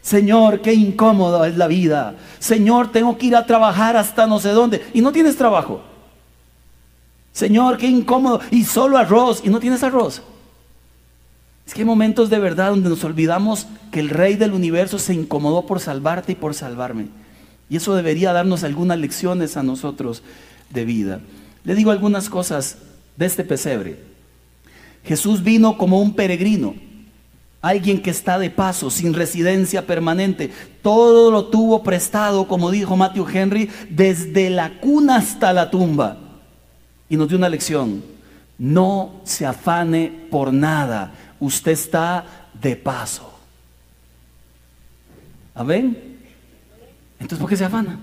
Señor, 0.01 0.61
qué 0.61 0.73
incómoda 0.73 1.47
es 1.47 1.57
la 1.57 1.67
vida. 1.67 2.15
Señor, 2.39 2.91
tengo 2.91 3.17
que 3.17 3.27
ir 3.27 3.35
a 3.35 3.45
trabajar 3.45 3.95
hasta 3.95 4.25
no 4.25 4.39
sé 4.39 4.49
dónde. 4.49 4.83
Y 4.93 5.01
no 5.01 5.11
tienes 5.11 5.37
trabajo. 5.37 5.81
Señor, 7.31 7.77
qué 7.77 7.87
incómodo. 7.87 8.41
Y 8.49 8.63
solo 8.63 8.97
arroz. 8.97 9.41
Y 9.43 9.49
no 9.49 9.59
tienes 9.59 9.83
arroz. 9.83 10.21
Es 11.65 11.73
que 11.73 11.81
hay 11.81 11.85
momentos 11.85 12.29
de 12.29 12.39
verdad 12.39 12.71
donde 12.71 12.89
nos 12.89 13.03
olvidamos 13.03 13.67
que 13.91 13.99
el 13.99 14.09
Rey 14.09 14.35
del 14.35 14.53
universo 14.53 14.99
se 14.99 15.13
incomodó 15.13 15.65
por 15.65 15.79
salvarte 15.79 16.33
y 16.33 16.35
por 16.35 16.53
salvarme. 16.53 17.07
Y 17.69 17.77
eso 17.77 17.95
debería 17.95 18.33
darnos 18.33 18.63
algunas 18.63 18.99
lecciones 18.99 19.55
a 19.55 19.63
nosotros 19.63 20.23
de 20.71 20.83
vida. 20.83 21.21
Le 21.63 21.75
digo 21.75 21.91
algunas 21.91 22.29
cosas 22.29 22.79
de 23.15 23.25
este 23.25 23.43
pesebre. 23.43 23.99
Jesús 25.05 25.43
vino 25.43 25.77
como 25.77 26.01
un 26.01 26.13
peregrino, 26.15 26.75
alguien 27.61 28.01
que 28.01 28.09
está 28.09 28.39
de 28.39 28.49
paso, 28.49 28.89
sin 28.89 29.13
residencia 29.13 29.85
permanente. 29.85 30.51
Todo 30.81 31.31
lo 31.31 31.45
tuvo 31.45 31.83
prestado, 31.83 32.47
como 32.47 32.71
dijo 32.71 32.97
Matthew 32.97 33.27
Henry, 33.29 33.69
desde 33.89 34.49
la 34.49 34.79
cuna 34.79 35.17
hasta 35.17 35.53
la 35.53 35.69
tumba. 35.69 36.17
Y 37.07 37.17
nos 37.17 37.27
dio 37.27 37.37
una 37.37 37.49
lección. 37.49 38.03
No 38.57 39.21
se 39.23 39.45
afane 39.45 40.27
por 40.29 40.53
nada. 40.53 41.13
Usted 41.39 41.71
está 41.71 42.49
de 42.53 42.75
paso. 42.75 43.31
¿Amén? 45.53 46.19
Entonces, 47.19 47.39
¿por 47.39 47.49
qué 47.49 47.57
se 47.57 47.65
afana? 47.65 47.99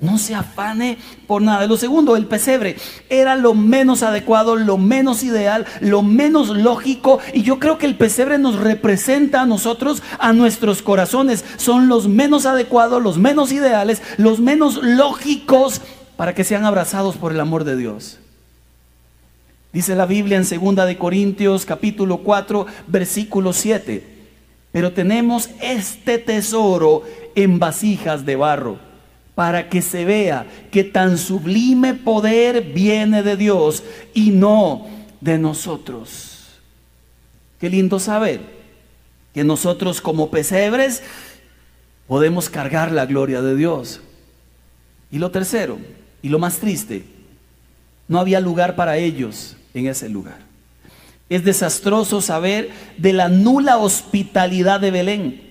No 0.00 0.16
se 0.16 0.34
afane 0.34 0.96
por 1.26 1.42
nada. 1.42 1.66
Lo 1.66 1.76
segundo, 1.76 2.16
el 2.16 2.24
pesebre 2.24 2.76
era 3.10 3.36
lo 3.36 3.52
menos 3.52 4.02
adecuado, 4.02 4.56
lo 4.56 4.78
menos 4.78 5.22
ideal, 5.22 5.66
lo 5.80 6.02
menos 6.02 6.48
lógico. 6.48 7.18
Y 7.34 7.42
yo 7.42 7.58
creo 7.58 7.76
que 7.76 7.84
el 7.84 7.96
pesebre 7.96 8.38
nos 8.38 8.56
representa 8.56 9.42
a 9.42 9.46
nosotros, 9.46 10.02
a 10.18 10.32
nuestros 10.32 10.80
corazones. 10.80 11.44
Son 11.58 11.88
los 11.88 12.08
menos 12.08 12.46
adecuados, 12.46 13.02
los 13.02 13.18
menos 13.18 13.52
ideales, 13.52 14.00
los 14.16 14.40
menos 14.40 14.80
lógicos 14.82 15.82
para 16.16 16.34
que 16.34 16.44
sean 16.44 16.64
abrazados 16.64 17.16
por 17.16 17.32
el 17.32 17.40
amor 17.40 17.64
de 17.64 17.76
Dios. 17.76 18.18
Dice 19.74 19.94
la 19.94 20.06
Biblia 20.06 20.38
en 20.38 20.48
2 20.48 20.86
de 20.86 20.96
Corintios 20.96 21.66
capítulo 21.66 22.18
4, 22.18 22.66
versículo 22.86 23.52
7. 23.52 24.18
Pero 24.72 24.92
tenemos 24.92 25.50
este 25.60 26.16
tesoro 26.16 27.02
en 27.34 27.58
vasijas 27.58 28.24
de 28.24 28.36
barro 28.36 28.89
para 29.40 29.70
que 29.70 29.80
se 29.80 30.04
vea 30.04 30.44
que 30.70 30.84
tan 30.84 31.16
sublime 31.16 31.94
poder 31.94 32.60
viene 32.60 33.22
de 33.22 33.38
Dios 33.38 33.82
y 34.12 34.32
no 34.32 34.86
de 35.22 35.38
nosotros. 35.38 36.58
Qué 37.58 37.70
lindo 37.70 37.98
saber 37.98 38.42
que 39.32 39.42
nosotros 39.42 40.02
como 40.02 40.30
pesebres 40.30 41.02
podemos 42.06 42.50
cargar 42.50 42.92
la 42.92 43.06
gloria 43.06 43.40
de 43.40 43.56
Dios. 43.56 44.02
Y 45.10 45.16
lo 45.16 45.30
tercero, 45.30 45.78
y 46.20 46.28
lo 46.28 46.38
más 46.38 46.58
triste, 46.58 47.06
no 48.08 48.20
había 48.20 48.40
lugar 48.40 48.76
para 48.76 48.98
ellos 48.98 49.56
en 49.72 49.86
ese 49.86 50.10
lugar. 50.10 50.40
Es 51.30 51.44
desastroso 51.44 52.20
saber 52.20 52.68
de 52.98 53.14
la 53.14 53.30
nula 53.30 53.78
hospitalidad 53.78 54.80
de 54.80 54.90
Belén 54.90 55.49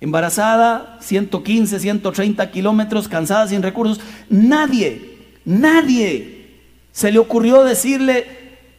embarazada, 0.00 0.98
115, 1.00 1.80
130 1.80 2.50
kilómetros, 2.50 3.08
cansada, 3.08 3.48
sin 3.48 3.62
recursos. 3.62 4.00
Nadie, 4.28 5.18
nadie 5.44 6.56
se 6.92 7.12
le 7.12 7.18
ocurrió 7.18 7.64
decirle, 7.64 8.26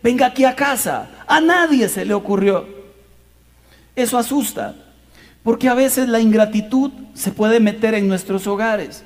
venga 0.01 0.27
aquí 0.27 0.45
a 0.45 0.55
casa. 0.55 1.09
A 1.27 1.41
nadie 1.41 1.89
se 1.89 2.05
le 2.05 2.13
ocurrió. 2.13 2.67
Eso 3.95 4.17
asusta, 4.17 4.75
porque 5.43 5.67
a 5.67 5.73
veces 5.73 6.07
la 6.07 6.19
ingratitud 6.19 6.91
se 7.13 7.31
puede 7.31 7.59
meter 7.59 7.93
en 7.93 8.07
nuestros 8.07 8.47
hogares. 8.47 9.03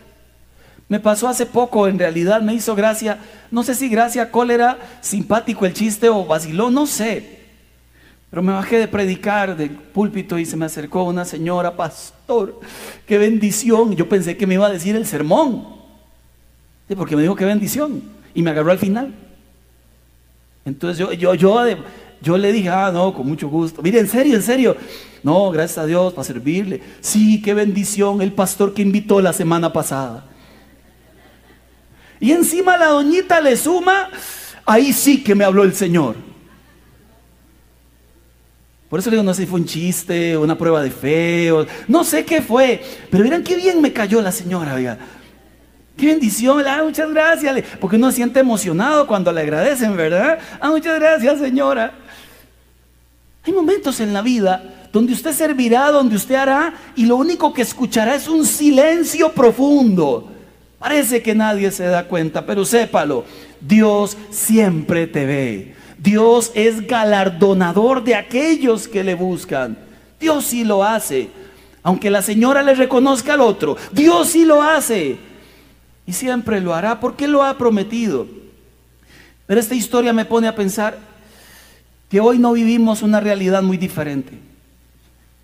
Me 0.88 1.00
pasó 1.00 1.28
hace 1.28 1.46
poco, 1.46 1.88
en 1.88 1.98
realidad 1.98 2.42
me 2.42 2.54
hizo 2.54 2.76
gracia, 2.76 3.18
no 3.50 3.64
sé 3.64 3.74
si 3.74 3.90
gracia, 3.90 4.30
cólera, 4.30 4.78
simpático 5.02 5.66
el 5.66 5.74
chiste 5.74 6.10
o 6.10 6.26
vaciló, 6.26 6.70
no 6.70 6.86
sé. 6.86 7.43
Pero 8.34 8.42
me 8.42 8.52
bajé 8.52 8.80
de 8.80 8.88
predicar 8.88 9.56
del 9.56 9.70
púlpito 9.70 10.40
y 10.40 10.46
se 10.48 10.58
me 10.58 10.66
acercó 10.66 11.04
una 11.04 11.24
señora, 11.24 11.78
pastor, 11.78 12.60
qué 13.06 13.20
bendición. 13.20 13.96
Yo 13.96 14.10
pensé 14.10 14.36
que 14.36 14.48
me 14.48 14.56
iba 14.56 14.66
a 14.66 14.72
decir 14.72 14.96
el 14.96 15.06
sermón, 15.06 15.68
porque 16.98 17.16
me 17.16 17.22
dijo 17.22 17.36
qué 17.36 17.46
bendición 17.46 18.02
y 18.34 18.42
me 18.42 18.50
agarró 18.50 18.72
al 18.72 18.80
final. 18.80 19.14
Entonces 20.66 20.98
yo, 20.98 21.14
yo, 21.14 21.36
yo, 21.36 21.64
yo 22.24 22.38
le 22.40 22.52
dije, 22.52 22.70
ah, 22.70 22.90
no, 22.92 23.14
con 23.14 23.28
mucho 23.28 23.48
gusto. 23.50 23.84
Mire, 23.84 24.00
en 24.00 24.08
serio, 24.08 24.36
en 24.36 24.42
serio. 24.42 24.78
No, 25.22 25.52
gracias 25.52 25.78
a 25.78 25.86
Dios 25.86 26.12
para 26.14 26.26
servirle. 26.26 26.82
Sí, 27.02 27.40
qué 27.40 27.54
bendición 27.54 28.20
el 28.20 28.32
pastor 28.32 28.74
que 28.74 28.82
invitó 28.82 29.22
la 29.22 29.34
semana 29.34 29.72
pasada. 29.72 30.26
Y 32.20 32.32
encima 32.32 32.78
la 32.78 32.88
doñita 32.88 33.40
le 33.42 33.56
suma, 33.56 34.10
ahí 34.66 34.92
sí 34.92 35.24
que 35.24 35.36
me 35.36 35.44
habló 35.44 35.62
el 35.62 35.76
Señor. 35.76 36.33
Por 38.94 39.00
eso 39.00 39.10
le 39.10 39.16
digo, 39.16 39.24
no 39.24 39.34
sé 39.34 39.42
si 39.42 39.48
fue 39.48 39.60
un 39.60 39.66
chiste, 39.66 40.38
una 40.38 40.56
prueba 40.56 40.80
de 40.84 40.92
fe, 40.92 41.50
no 41.88 42.04
sé 42.04 42.24
qué 42.26 42.44
fue. 42.44 42.80
Pero 43.10 43.24
miren 43.24 43.44
qué 43.44 43.56
bien 43.56 43.82
me 43.82 43.92
cayó 43.92 44.22
la 44.22 44.32
señora, 44.32 44.76
oiga. 44.76 45.00
Qué 45.98 46.06
bendición, 46.06 46.64
ah, 46.68 46.84
muchas 46.84 47.10
gracias. 47.10 47.64
Porque 47.82 47.96
uno 47.96 48.12
se 48.12 48.18
siente 48.18 48.42
emocionado 48.42 49.08
cuando 49.08 49.32
le 49.32 49.42
agradecen, 49.42 49.98
¿verdad? 49.98 50.38
Ah, 50.60 50.70
muchas 50.70 51.00
gracias, 51.00 51.40
señora. 51.40 51.92
Hay 53.44 53.52
momentos 53.52 54.00
en 54.00 54.14
la 54.14 54.22
vida 54.22 54.88
donde 54.92 55.14
usted 55.14 55.34
servirá, 55.34 55.90
donde 55.90 56.16
usted 56.16 56.36
hará, 56.36 56.76
y 56.96 57.08
lo 57.08 57.16
único 57.16 57.52
que 57.52 57.64
escuchará 57.64 58.14
es 58.14 58.28
un 58.28 58.46
silencio 58.46 59.32
profundo. 59.32 60.32
Parece 60.78 61.24
que 61.24 61.34
nadie 61.34 61.72
se 61.72 61.86
da 61.86 62.08
cuenta, 62.08 62.46
pero 62.46 62.64
sépalo, 62.64 63.26
Dios 63.60 64.16
siempre 64.30 65.08
te 65.08 65.26
ve. 65.26 65.83
Dios 66.04 66.52
es 66.54 66.86
galardonador 66.86 68.04
de 68.04 68.16
aquellos 68.16 68.90
que 68.90 69.06
le 69.06 69.16
buscan. 69.16 69.78
Dios 70.20 70.44
sí 70.44 70.66
lo 70.66 70.84
hace. 70.84 71.30
Aunque 71.82 72.10
la 72.10 72.22
señora 72.22 72.62
le 72.62 72.76
reconozca 72.76 73.36
al 73.36 73.42
otro, 73.42 73.78
Dios 73.94 74.28
sí 74.28 74.44
lo 74.44 74.62
hace. 74.62 75.16
Y 76.06 76.12
siempre 76.12 76.60
lo 76.60 76.74
hará 76.74 77.00
porque 77.00 77.30
lo 77.30 77.42
ha 77.42 77.58
prometido. 77.58 78.28
Pero 79.48 79.62
esta 79.62 79.76
historia 79.76 80.12
me 80.12 80.26
pone 80.26 80.50
a 80.50 80.56
pensar 80.56 80.98
que 82.10 82.20
hoy 82.20 82.38
no 82.38 82.52
vivimos 82.52 83.02
una 83.02 83.22
realidad 83.22 83.64
muy 83.64 83.78
diferente. 83.78 84.34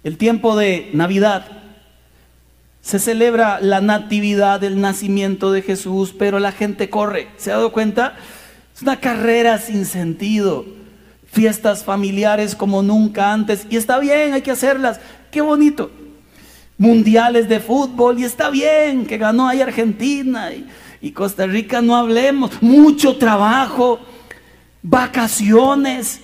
El 0.03 0.17
tiempo 0.17 0.57
de 0.57 0.89
Navidad 0.93 1.45
se 2.81 2.99
celebra 2.99 3.61
la 3.61 3.79
natividad 3.79 4.59
del 4.59 4.81
nacimiento 4.81 5.53
de 5.53 5.61
Jesús, 5.61 6.13
pero 6.17 6.37
la 6.39 6.51
gente 6.51 6.89
corre. 6.89 7.29
¿Se 7.37 7.49
ha 7.49 7.55
dado 7.55 7.71
cuenta? 7.71 8.17
Una 8.81 8.99
carrera 8.99 9.57
sin 9.57 9.85
sentido. 9.85 10.65
Fiestas 11.31 11.83
familiares 11.83 12.55
como 12.55 12.81
nunca 12.81 13.31
antes. 13.33 13.67
Y 13.69 13.77
está 13.77 13.99
bien, 13.99 14.33
hay 14.33 14.41
que 14.41 14.51
hacerlas. 14.51 14.99
Qué 15.31 15.41
bonito. 15.41 15.91
Mundiales 16.77 17.49
de 17.49 17.59
fútbol. 17.59 18.19
Y 18.19 18.23
está 18.23 18.49
bien 18.49 19.05
que 19.05 19.17
ganó 19.17 19.47
ahí 19.47 19.61
Argentina 19.61 20.51
y, 20.51 20.67
y 21.01 21.11
Costa 21.11 21.45
Rica, 21.45 21.81
no 21.81 21.95
hablemos. 21.95 22.61
Mucho 22.61 23.17
trabajo. 23.17 23.99
Vacaciones. 24.81 26.21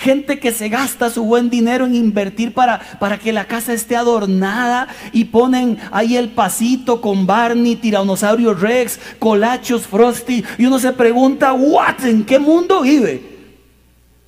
Gente 0.00 0.38
que 0.38 0.50
se 0.50 0.70
gasta 0.70 1.10
su 1.10 1.24
buen 1.24 1.50
dinero 1.50 1.84
en 1.84 1.94
invertir 1.94 2.54
para, 2.54 2.80
para 2.98 3.18
que 3.18 3.34
la 3.34 3.44
casa 3.44 3.74
esté 3.74 3.96
adornada 3.96 4.88
y 5.12 5.26
ponen 5.26 5.76
ahí 5.92 6.16
el 6.16 6.30
pasito 6.30 7.02
con 7.02 7.26
Barney, 7.26 7.76
Tiranosaurio 7.76 8.54
Rex, 8.54 8.98
Colachos 9.18 9.86
Frosty. 9.86 10.42
Y 10.56 10.64
uno 10.64 10.78
se 10.78 10.94
pregunta. 10.94 11.54
¿En 12.02 12.24
qué 12.24 12.38
mundo 12.38 12.80
vive? 12.80 13.22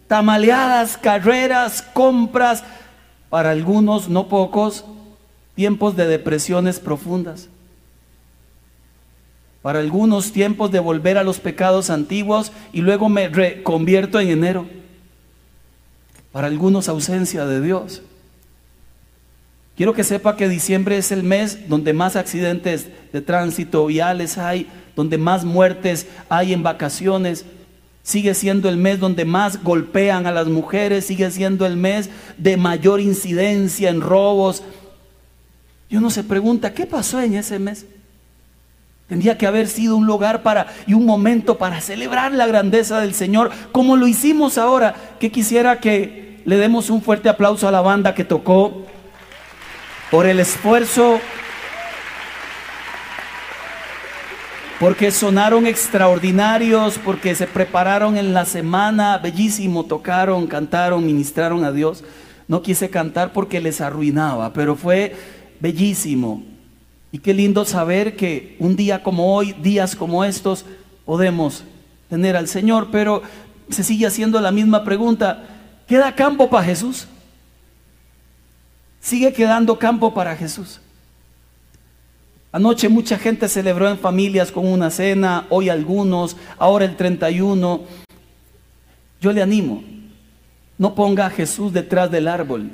Tamaleadas, 0.08 0.98
carreras, 0.98 1.80
compras, 1.80 2.62
para 3.30 3.48
algunos, 3.48 4.10
no 4.10 4.28
pocos, 4.28 4.84
tiempos 5.54 5.96
de 5.96 6.06
depresiones 6.06 6.80
profundas. 6.80 7.48
Para 9.62 9.78
algunos 9.78 10.32
tiempos 10.32 10.70
de 10.70 10.80
volver 10.80 11.16
a 11.16 11.24
los 11.24 11.40
pecados 11.40 11.88
antiguos 11.88 12.52
y 12.74 12.82
luego 12.82 13.08
me 13.08 13.30
reconvierto 13.30 14.20
en 14.20 14.28
enero. 14.28 14.81
Para 16.32 16.46
algunos 16.46 16.88
ausencia 16.88 17.46
de 17.46 17.60
Dios. 17.60 18.02
Quiero 19.76 19.94
que 19.94 20.04
sepa 20.04 20.36
que 20.36 20.48
diciembre 20.48 20.98
es 20.98 21.12
el 21.12 21.22
mes 21.22 21.68
donde 21.68 21.92
más 21.92 22.16
accidentes 22.16 22.88
de 23.12 23.20
tránsito 23.20 23.86
viales 23.86 24.38
hay, 24.38 24.66
donde 24.94 25.18
más 25.18 25.44
muertes 25.44 26.06
hay 26.28 26.52
en 26.52 26.62
vacaciones. 26.62 27.44
Sigue 28.02 28.34
siendo 28.34 28.68
el 28.68 28.76
mes 28.76 29.00
donde 29.00 29.24
más 29.24 29.62
golpean 29.62 30.26
a 30.26 30.32
las 30.32 30.46
mujeres, 30.48 31.06
sigue 31.06 31.30
siendo 31.30 31.66
el 31.66 31.76
mes 31.76 32.10
de 32.36 32.56
mayor 32.56 33.00
incidencia 33.00 33.90
en 33.90 34.00
robos. 34.00 34.62
Y 35.88 35.96
uno 35.96 36.10
se 36.10 36.24
pregunta, 36.24 36.74
¿qué 36.74 36.86
pasó 36.86 37.20
en 37.20 37.34
ese 37.34 37.58
mes? 37.58 37.86
Tendría 39.08 39.36
que 39.36 39.46
haber 39.46 39.68
sido 39.68 39.96
un 39.96 40.06
lugar 40.06 40.42
para 40.42 40.68
y 40.86 40.94
un 40.94 41.04
momento 41.04 41.58
para 41.58 41.80
celebrar 41.80 42.32
la 42.32 42.46
grandeza 42.46 43.00
del 43.00 43.14
Señor, 43.14 43.50
como 43.70 43.96
lo 43.96 44.06
hicimos 44.06 44.58
ahora, 44.58 44.94
que 45.18 45.30
quisiera 45.30 45.80
que 45.80 46.21
le 46.44 46.56
demos 46.56 46.90
un 46.90 47.02
fuerte 47.02 47.28
aplauso 47.28 47.68
a 47.68 47.72
la 47.72 47.80
banda 47.80 48.14
que 48.14 48.24
tocó 48.24 48.86
por 50.10 50.26
el 50.26 50.40
esfuerzo, 50.40 51.20
porque 54.78 55.10
sonaron 55.12 55.66
extraordinarios, 55.66 56.98
porque 56.98 57.34
se 57.34 57.46
prepararon 57.46 58.16
en 58.16 58.34
la 58.34 58.44
semana, 58.44 59.18
bellísimo, 59.18 59.84
tocaron, 59.84 60.48
cantaron, 60.48 61.06
ministraron 61.06 61.64
a 61.64 61.70
Dios. 61.70 62.02
No 62.48 62.62
quise 62.62 62.90
cantar 62.90 63.32
porque 63.32 63.60
les 63.60 63.80
arruinaba, 63.80 64.52
pero 64.52 64.74
fue 64.74 65.14
bellísimo. 65.60 66.42
Y 67.12 67.18
qué 67.18 67.32
lindo 67.32 67.64
saber 67.64 68.16
que 68.16 68.56
un 68.58 68.74
día 68.74 69.02
como 69.02 69.36
hoy, 69.36 69.52
días 69.52 69.94
como 69.94 70.24
estos, 70.24 70.64
podemos 71.04 71.62
tener 72.10 72.36
al 72.36 72.48
Señor, 72.48 72.88
pero 72.90 73.22
se 73.70 73.84
sigue 73.84 74.06
haciendo 74.06 74.40
la 74.40 74.50
misma 74.50 74.82
pregunta. 74.82 75.51
¿Queda 75.86 76.14
campo 76.14 76.48
para 76.48 76.64
Jesús? 76.64 77.06
Sigue 79.00 79.32
quedando 79.32 79.78
campo 79.78 80.14
para 80.14 80.36
Jesús. 80.36 80.80
Anoche 82.52 82.88
mucha 82.88 83.18
gente 83.18 83.48
celebró 83.48 83.88
en 83.88 83.98
familias 83.98 84.52
con 84.52 84.66
una 84.66 84.90
cena, 84.90 85.46
hoy 85.48 85.70
algunos, 85.70 86.36
ahora 86.58 86.84
el 86.84 86.96
31. 86.96 87.80
Yo 89.20 89.32
le 89.32 89.42
animo, 89.42 89.82
no 90.76 90.94
ponga 90.94 91.26
a 91.26 91.30
Jesús 91.30 91.72
detrás 91.72 92.10
del 92.10 92.28
árbol, 92.28 92.70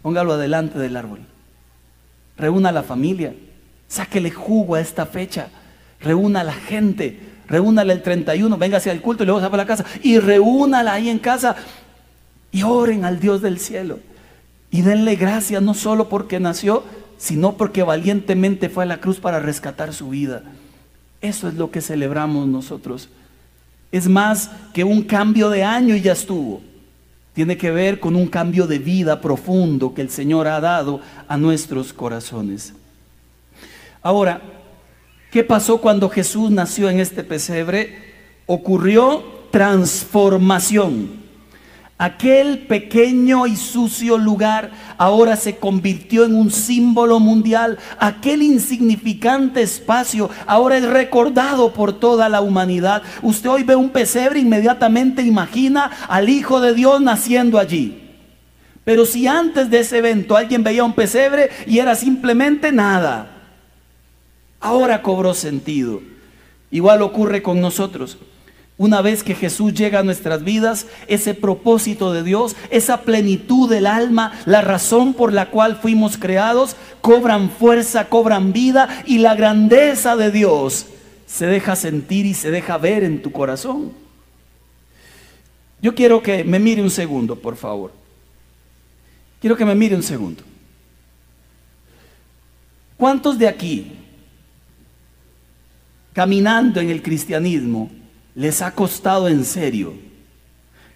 póngalo 0.00 0.34
adelante 0.34 0.78
del 0.78 0.96
árbol. 0.96 1.20
Reúna 2.36 2.68
a 2.68 2.72
la 2.72 2.84
familia, 2.84 3.34
sáquele 3.88 4.30
jugo 4.30 4.76
a 4.76 4.80
esta 4.80 5.06
fecha, 5.06 5.48
reúna 6.00 6.40
a 6.40 6.44
la 6.44 6.52
gente, 6.52 7.18
reúnala 7.48 7.92
el 7.92 8.02
31, 8.02 8.56
véngase 8.56 8.90
al 8.92 9.00
culto 9.00 9.24
y 9.24 9.26
luego 9.26 9.40
se 9.40 9.48
va 9.48 9.54
a 9.54 9.56
la 9.56 9.66
casa 9.66 9.84
y 10.02 10.20
reúnala 10.20 10.92
ahí 10.92 11.08
en 11.08 11.18
casa 11.18 11.56
y 12.52 12.62
oren 12.62 13.04
al 13.04 13.20
Dios 13.20 13.42
del 13.42 13.58
cielo. 13.58 13.98
Y 14.70 14.82
denle 14.82 15.16
gracias 15.16 15.62
no 15.62 15.74
solo 15.74 16.08
porque 16.08 16.40
nació, 16.40 16.84
sino 17.16 17.56
porque 17.56 17.82
valientemente 17.82 18.68
fue 18.68 18.84
a 18.84 18.86
la 18.86 19.00
cruz 19.00 19.18
para 19.18 19.40
rescatar 19.40 19.92
su 19.92 20.10
vida. 20.10 20.42
Eso 21.20 21.48
es 21.48 21.54
lo 21.54 21.70
que 21.70 21.80
celebramos 21.80 22.46
nosotros. 22.46 23.08
Es 23.90 24.08
más 24.08 24.50
que 24.72 24.84
un 24.84 25.02
cambio 25.02 25.50
de 25.50 25.64
año 25.64 25.96
y 25.96 26.02
ya 26.02 26.12
estuvo. 26.12 26.62
Tiene 27.34 27.56
que 27.56 27.70
ver 27.70 28.00
con 28.00 28.16
un 28.16 28.26
cambio 28.26 28.66
de 28.66 28.78
vida 28.78 29.20
profundo 29.20 29.94
que 29.94 30.02
el 30.02 30.10
Señor 30.10 30.46
ha 30.46 30.60
dado 30.60 31.00
a 31.26 31.36
nuestros 31.36 31.92
corazones. 31.92 32.74
Ahora, 34.02 34.42
¿qué 35.30 35.44
pasó 35.44 35.80
cuando 35.80 36.08
Jesús 36.08 36.50
nació 36.50 36.88
en 36.90 37.00
este 37.00 37.24
pesebre? 37.24 37.98
Ocurrió 38.46 39.24
transformación. 39.50 41.17
Aquel 42.00 42.60
pequeño 42.60 43.48
y 43.48 43.56
sucio 43.56 44.18
lugar 44.18 44.70
ahora 44.98 45.34
se 45.34 45.56
convirtió 45.56 46.24
en 46.24 46.36
un 46.36 46.52
símbolo 46.52 47.18
mundial. 47.18 47.76
Aquel 47.98 48.42
insignificante 48.42 49.62
espacio 49.62 50.30
ahora 50.46 50.78
es 50.78 50.84
recordado 50.84 51.72
por 51.72 51.92
toda 51.98 52.28
la 52.28 52.40
humanidad. 52.40 53.02
Usted 53.20 53.50
hoy 53.50 53.64
ve 53.64 53.74
un 53.74 53.90
pesebre, 53.90 54.38
inmediatamente 54.38 55.22
imagina 55.22 55.90
al 56.08 56.28
Hijo 56.28 56.60
de 56.60 56.72
Dios 56.72 57.00
naciendo 57.00 57.58
allí. 57.58 58.04
Pero 58.84 59.04
si 59.04 59.26
antes 59.26 59.68
de 59.68 59.80
ese 59.80 59.98
evento 59.98 60.36
alguien 60.36 60.62
veía 60.62 60.84
un 60.84 60.92
pesebre 60.92 61.50
y 61.66 61.80
era 61.80 61.96
simplemente 61.96 62.70
nada, 62.70 63.28
ahora 64.60 65.02
cobró 65.02 65.34
sentido. 65.34 66.00
Igual 66.70 67.02
ocurre 67.02 67.42
con 67.42 67.60
nosotros. 67.60 68.18
Una 68.78 69.02
vez 69.02 69.24
que 69.24 69.34
Jesús 69.34 69.74
llega 69.74 69.98
a 69.98 70.04
nuestras 70.04 70.44
vidas, 70.44 70.86
ese 71.08 71.34
propósito 71.34 72.12
de 72.12 72.22
Dios, 72.22 72.54
esa 72.70 73.02
plenitud 73.02 73.68
del 73.68 73.86
alma, 73.86 74.32
la 74.46 74.60
razón 74.60 75.14
por 75.14 75.32
la 75.32 75.50
cual 75.50 75.76
fuimos 75.82 76.16
creados, 76.16 76.76
cobran 77.00 77.50
fuerza, 77.50 78.08
cobran 78.08 78.52
vida 78.52 79.02
y 79.04 79.18
la 79.18 79.34
grandeza 79.34 80.14
de 80.14 80.30
Dios 80.30 80.86
se 81.26 81.46
deja 81.46 81.74
sentir 81.74 82.24
y 82.24 82.34
se 82.34 82.52
deja 82.52 82.78
ver 82.78 83.02
en 83.02 83.20
tu 83.20 83.32
corazón. 83.32 83.92
Yo 85.82 85.94
quiero 85.94 86.22
que 86.22 86.44
me 86.44 86.60
mire 86.60 86.80
un 86.80 86.90
segundo, 86.90 87.36
por 87.36 87.56
favor. 87.56 87.92
Quiero 89.40 89.56
que 89.56 89.64
me 89.64 89.74
mire 89.74 89.96
un 89.96 90.02
segundo. 90.04 90.42
¿Cuántos 92.96 93.38
de 93.38 93.46
aquí, 93.46 93.92
caminando 96.12 96.80
en 96.80 96.90
el 96.90 97.02
cristianismo, 97.02 97.90
les 98.38 98.62
ha 98.62 98.70
costado 98.70 99.26
en 99.26 99.44
serio. 99.44 99.94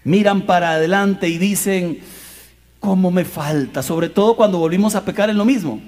Miran 0.05 0.43
para 0.43 0.71
adelante 0.71 1.27
y 1.27 1.37
dicen, 1.37 1.99
¿cómo 2.79 3.11
me 3.11 3.25
falta? 3.25 3.83
Sobre 3.83 4.07
todo 4.07 4.37
cuando 4.37 4.59
volvimos 4.59 4.95
a 4.95 5.03
pecar 5.03 5.29
en 5.29 5.37
lo 5.37 5.43
mismo. 5.43 5.81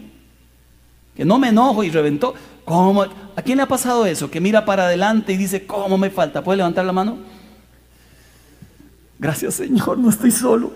Que 1.15 1.23
no 1.23 1.39
me 1.39 1.47
enojo 1.47 1.85
y 1.85 1.89
reventó. 1.89 2.35
¿Cómo? 2.65 3.03
¿A 3.03 3.41
quién 3.41 3.55
le 3.55 3.63
ha 3.63 3.67
pasado 3.69 4.05
eso? 4.05 4.29
Que 4.29 4.41
mira 4.41 4.65
para 4.65 4.87
adelante 4.87 5.31
y 5.31 5.37
dice, 5.37 5.65
¿cómo 5.65 5.97
me 5.97 6.09
falta? 6.09 6.43
¿Puede 6.43 6.57
levantar 6.57 6.83
la 6.83 6.91
mano? 6.91 7.19
Gracias 9.17 9.53
Señor, 9.53 9.97
no 9.97 10.09
estoy 10.09 10.31
solo. 10.31 10.73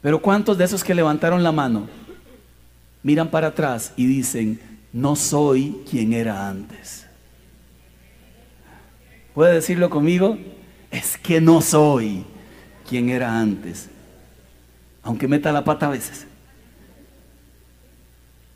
Pero 0.00 0.22
¿cuántos 0.22 0.56
de 0.56 0.64
esos 0.64 0.82
que 0.82 0.94
levantaron 0.94 1.42
la 1.42 1.52
mano 1.52 1.86
miran 3.02 3.28
para 3.28 3.48
atrás 3.48 3.92
y 3.94 4.06
dicen, 4.06 4.58
no 4.90 5.16
soy 5.16 5.82
quien 5.90 6.14
era 6.14 6.48
antes? 6.48 7.05
¿Puede 9.36 9.52
decirlo 9.52 9.90
conmigo? 9.90 10.38
Es 10.90 11.18
que 11.18 11.42
no 11.42 11.60
soy 11.60 12.24
quien 12.88 13.10
era 13.10 13.38
antes, 13.38 13.90
aunque 15.02 15.28
meta 15.28 15.52
la 15.52 15.62
pata 15.62 15.88
a 15.88 15.90
veces. 15.90 16.26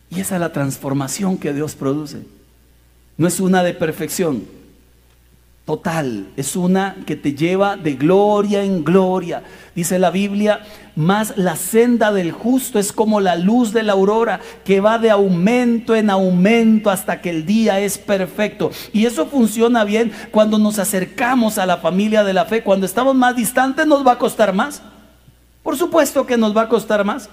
Y 0.08 0.20
esa 0.20 0.36
es 0.36 0.40
la 0.40 0.54
transformación 0.54 1.36
que 1.36 1.52
Dios 1.52 1.74
produce. 1.74 2.22
No 3.18 3.28
es 3.28 3.40
una 3.40 3.62
de 3.62 3.74
perfección, 3.74 4.46
total, 5.64 6.26
es 6.36 6.56
una 6.56 6.96
que 7.06 7.14
te 7.14 7.34
lleva 7.34 7.76
de 7.76 7.94
gloria 7.94 8.64
en 8.64 8.82
gloria. 8.82 9.42
Dice 9.74 9.98
la 9.98 10.10
Biblia, 10.10 10.60
más 10.96 11.34
la 11.36 11.54
senda 11.54 12.12
del 12.12 12.32
justo 12.32 12.78
es 12.78 12.92
como 12.92 13.20
la 13.20 13.36
luz 13.36 13.72
de 13.72 13.84
la 13.84 13.92
aurora 13.92 14.40
que 14.64 14.80
va 14.80 14.98
de 14.98 15.10
aumento 15.10 15.94
en 15.94 16.10
aumento 16.10 16.90
hasta 16.90 17.20
que 17.20 17.30
el 17.30 17.46
día 17.46 17.78
es 17.78 17.98
perfecto. 17.98 18.72
Y 18.92 19.06
eso 19.06 19.26
funciona 19.26 19.84
bien 19.84 20.12
cuando 20.32 20.58
nos 20.58 20.78
acercamos 20.78 21.56
a 21.56 21.66
la 21.66 21.76
familia 21.76 22.24
de 22.24 22.32
la 22.32 22.46
fe. 22.46 22.64
Cuando 22.64 22.84
estamos 22.84 23.14
más 23.14 23.36
distantes 23.36 23.86
nos 23.86 24.04
va 24.04 24.12
a 24.12 24.18
costar 24.18 24.52
más. 24.52 24.82
Por 25.62 25.76
supuesto 25.76 26.26
que 26.26 26.36
nos 26.36 26.56
va 26.56 26.62
a 26.62 26.68
costar 26.68 27.04
más. 27.04 27.30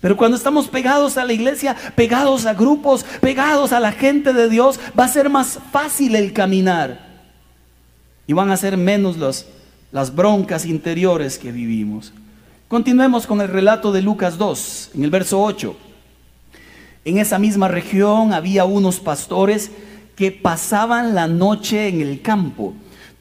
Pero 0.00 0.16
cuando 0.16 0.36
estamos 0.36 0.68
pegados 0.68 1.18
a 1.18 1.24
la 1.24 1.32
iglesia, 1.32 1.76
pegados 1.96 2.46
a 2.46 2.54
grupos, 2.54 3.04
pegados 3.20 3.72
a 3.72 3.80
la 3.80 3.92
gente 3.92 4.32
de 4.32 4.48
Dios, 4.48 4.78
va 4.98 5.04
a 5.04 5.08
ser 5.08 5.28
más 5.28 5.58
fácil 5.72 6.14
el 6.14 6.32
caminar 6.32 7.09
y 8.30 8.32
van 8.32 8.52
a 8.52 8.56
ser 8.56 8.76
menos 8.76 9.16
las 9.90 10.14
broncas 10.14 10.64
interiores 10.64 11.36
que 11.36 11.50
vivimos. 11.50 12.12
Continuemos 12.68 13.26
con 13.26 13.40
el 13.40 13.48
relato 13.48 13.90
de 13.90 14.02
Lucas 14.02 14.38
2, 14.38 14.90
en 14.94 15.02
el 15.02 15.10
verso 15.10 15.42
8. 15.42 15.76
En 17.06 17.18
esa 17.18 17.40
misma 17.40 17.66
región 17.66 18.32
había 18.32 18.64
unos 18.66 19.00
pastores 19.00 19.72
que 20.14 20.30
pasaban 20.30 21.12
la 21.12 21.26
noche 21.26 21.88
en 21.88 22.02
el 22.02 22.22
campo 22.22 22.72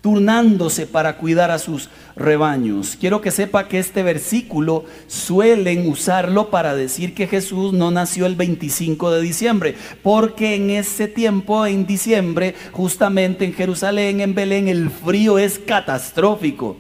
turnándose 0.02 0.88
para 0.88 1.18
cuidar 1.18 1.52
a 1.52 1.60
sus 1.60 1.90
rebaños. 2.16 2.98
Quiero 3.00 3.22
que 3.22 3.32
sepa 3.32 3.68
que 3.68 3.80
este 3.80 4.04
versículo 4.04 4.86
suelen 5.08 5.90
usarlo 5.90 6.50
para 6.50 6.76
decir 6.76 7.14
que 7.14 7.28
Jesús 7.28 7.74
no 7.74 7.92
nació 7.92 8.26
el 8.26 8.36
25 8.36 9.12
de 9.12 9.22
diciembre, 9.22 9.76
porque 10.02 10.56
en 10.56 10.70
ese 10.70 11.08
tiempo, 11.08 11.66
en 11.66 11.86
diciembre, 11.86 12.56
justamente 12.72 13.46
en 13.46 13.54
Jerusalén, 13.54 14.22
en 14.22 14.36
Belén, 14.36 14.68
el 14.68 14.90
frío 14.90 15.38
es 15.38 15.60
catastrófico. 15.60 16.78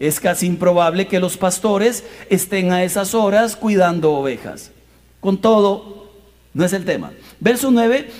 Es 0.00 0.18
casi 0.18 0.46
improbable 0.46 1.06
que 1.06 1.20
los 1.20 1.36
pastores 1.36 2.04
estén 2.28 2.72
a 2.72 2.82
esas 2.82 3.14
horas 3.14 3.54
cuidando 3.54 4.12
ovejas. 4.12 4.72
Con 5.20 5.38
todo, 5.38 6.10
no 6.54 6.64
es 6.64 6.72
el 6.72 6.84
tema. 6.84 7.12
Verso 7.38 7.70
9, 7.70 8.10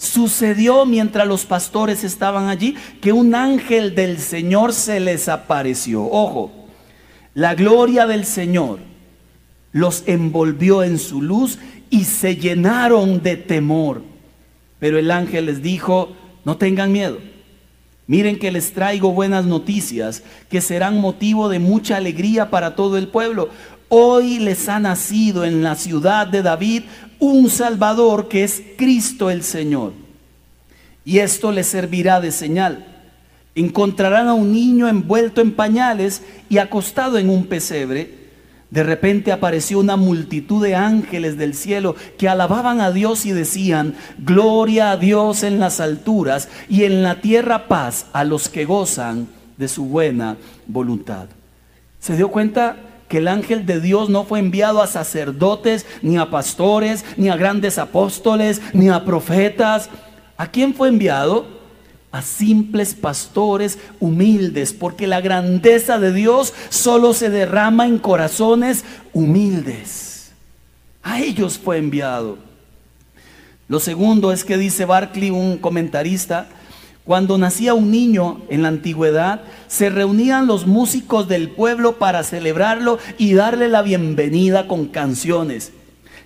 sucedió 0.00 0.86
mientras 0.86 1.26
los 1.26 1.44
pastores 1.44 2.04
estaban 2.04 2.48
allí 2.48 2.74
que 3.02 3.12
un 3.12 3.34
ángel 3.34 3.94
del 3.94 4.18
Señor 4.18 4.72
se 4.72 4.98
les 4.98 5.28
apareció. 5.28 6.04
Ojo, 6.04 6.50
la 7.34 7.54
gloria 7.54 8.06
del 8.06 8.24
Señor 8.24 8.78
los 9.72 10.02
envolvió 10.06 10.82
en 10.82 10.98
su 10.98 11.20
luz 11.20 11.58
y 11.90 12.04
se 12.04 12.36
llenaron 12.36 13.22
de 13.22 13.36
temor. 13.36 14.02
Pero 14.78 14.98
el 14.98 15.10
ángel 15.10 15.46
les 15.46 15.60
dijo, 15.60 16.16
no 16.46 16.56
tengan 16.56 16.92
miedo. 16.92 17.18
Miren 18.10 18.40
que 18.40 18.50
les 18.50 18.72
traigo 18.72 19.12
buenas 19.12 19.44
noticias 19.44 20.24
que 20.48 20.60
serán 20.60 21.00
motivo 21.00 21.48
de 21.48 21.60
mucha 21.60 21.96
alegría 21.96 22.50
para 22.50 22.74
todo 22.74 22.98
el 22.98 23.06
pueblo. 23.06 23.50
Hoy 23.88 24.40
les 24.40 24.68
ha 24.68 24.80
nacido 24.80 25.44
en 25.44 25.62
la 25.62 25.76
ciudad 25.76 26.26
de 26.26 26.42
David 26.42 26.82
un 27.20 27.48
Salvador 27.48 28.26
que 28.26 28.42
es 28.42 28.64
Cristo 28.76 29.30
el 29.30 29.44
Señor. 29.44 29.92
Y 31.04 31.20
esto 31.20 31.52
les 31.52 31.68
servirá 31.68 32.20
de 32.20 32.32
señal. 32.32 32.84
Encontrarán 33.54 34.26
a 34.26 34.34
un 34.34 34.52
niño 34.52 34.88
envuelto 34.88 35.40
en 35.40 35.52
pañales 35.52 36.20
y 36.48 36.58
acostado 36.58 37.16
en 37.16 37.30
un 37.30 37.46
pesebre. 37.46 38.19
De 38.70 38.84
repente 38.84 39.32
apareció 39.32 39.80
una 39.80 39.96
multitud 39.96 40.62
de 40.62 40.76
ángeles 40.76 41.36
del 41.36 41.54
cielo 41.54 41.96
que 42.18 42.28
alababan 42.28 42.80
a 42.80 42.92
Dios 42.92 43.26
y 43.26 43.32
decían, 43.32 43.94
gloria 44.18 44.92
a 44.92 44.96
Dios 44.96 45.42
en 45.42 45.58
las 45.58 45.80
alturas 45.80 46.48
y 46.68 46.84
en 46.84 47.02
la 47.02 47.20
tierra 47.20 47.66
paz 47.66 48.06
a 48.12 48.22
los 48.22 48.48
que 48.48 48.64
gozan 48.64 49.26
de 49.56 49.66
su 49.66 49.86
buena 49.86 50.36
voluntad. 50.68 51.26
¿Se 51.98 52.16
dio 52.16 52.30
cuenta 52.30 52.76
que 53.08 53.18
el 53.18 53.26
ángel 53.26 53.66
de 53.66 53.80
Dios 53.80 54.08
no 54.08 54.24
fue 54.24 54.38
enviado 54.38 54.80
a 54.80 54.86
sacerdotes, 54.86 55.84
ni 56.00 56.16
a 56.16 56.30
pastores, 56.30 57.04
ni 57.16 57.28
a 57.28 57.36
grandes 57.36 57.76
apóstoles, 57.76 58.62
ni 58.72 58.88
a 58.88 59.04
profetas? 59.04 59.90
¿A 60.36 60.46
quién 60.46 60.74
fue 60.74 60.88
enviado? 60.88 61.59
A 62.12 62.22
simples 62.22 62.94
pastores 62.94 63.78
humildes, 64.00 64.72
porque 64.72 65.06
la 65.06 65.20
grandeza 65.20 65.98
de 65.98 66.12
Dios 66.12 66.52
solo 66.68 67.14
se 67.14 67.30
derrama 67.30 67.86
en 67.86 67.98
corazones 67.98 68.84
humildes. 69.12 70.32
A 71.02 71.20
ellos 71.20 71.58
fue 71.58 71.78
enviado. 71.78 72.38
Lo 73.68 73.78
segundo 73.78 74.32
es 74.32 74.44
que 74.44 74.58
dice 74.58 74.84
Barclay, 74.84 75.30
un 75.30 75.58
comentarista, 75.58 76.48
cuando 77.04 77.38
nacía 77.38 77.74
un 77.74 77.90
niño 77.90 78.42
en 78.50 78.62
la 78.62 78.68
antigüedad, 78.68 79.42
se 79.68 79.90
reunían 79.90 80.46
los 80.46 80.66
músicos 80.66 81.28
del 81.28 81.50
pueblo 81.50 81.98
para 81.98 82.24
celebrarlo 82.24 82.98
y 83.18 83.34
darle 83.34 83.68
la 83.68 83.82
bienvenida 83.82 84.66
con 84.66 84.86
canciones. 84.86 85.72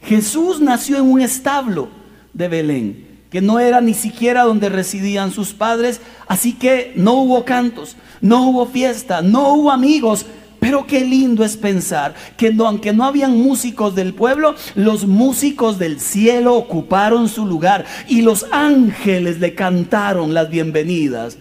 Jesús 0.02 0.60
nació 0.60 0.96
en 0.96 1.04
un 1.04 1.20
establo 1.20 1.88
de 2.32 2.48
Belén 2.48 3.13
que 3.34 3.42
no 3.42 3.58
era 3.58 3.80
ni 3.80 3.94
siquiera 3.94 4.44
donde 4.44 4.68
residían 4.68 5.32
sus 5.32 5.54
padres, 5.54 6.00
así 6.28 6.52
que 6.52 6.92
no 6.94 7.14
hubo 7.14 7.44
cantos, 7.44 7.96
no 8.20 8.46
hubo 8.46 8.64
fiesta, 8.64 9.22
no 9.22 9.54
hubo 9.54 9.72
amigos, 9.72 10.24
pero 10.60 10.86
qué 10.86 11.00
lindo 11.04 11.44
es 11.44 11.56
pensar 11.56 12.14
que 12.36 12.54
aunque 12.56 12.92
no 12.92 13.04
habían 13.04 13.36
músicos 13.36 13.96
del 13.96 14.14
pueblo, 14.14 14.54
los 14.76 15.08
músicos 15.08 15.80
del 15.80 15.98
cielo 15.98 16.54
ocuparon 16.54 17.28
su 17.28 17.44
lugar 17.44 17.84
y 18.06 18.22
los 18.22 18.46
ángeles 18.52 19.40
le 19.40 19.56
cantaron 19.56 20.32
las 20.32 20.48
bienvenidas 20.48 21.36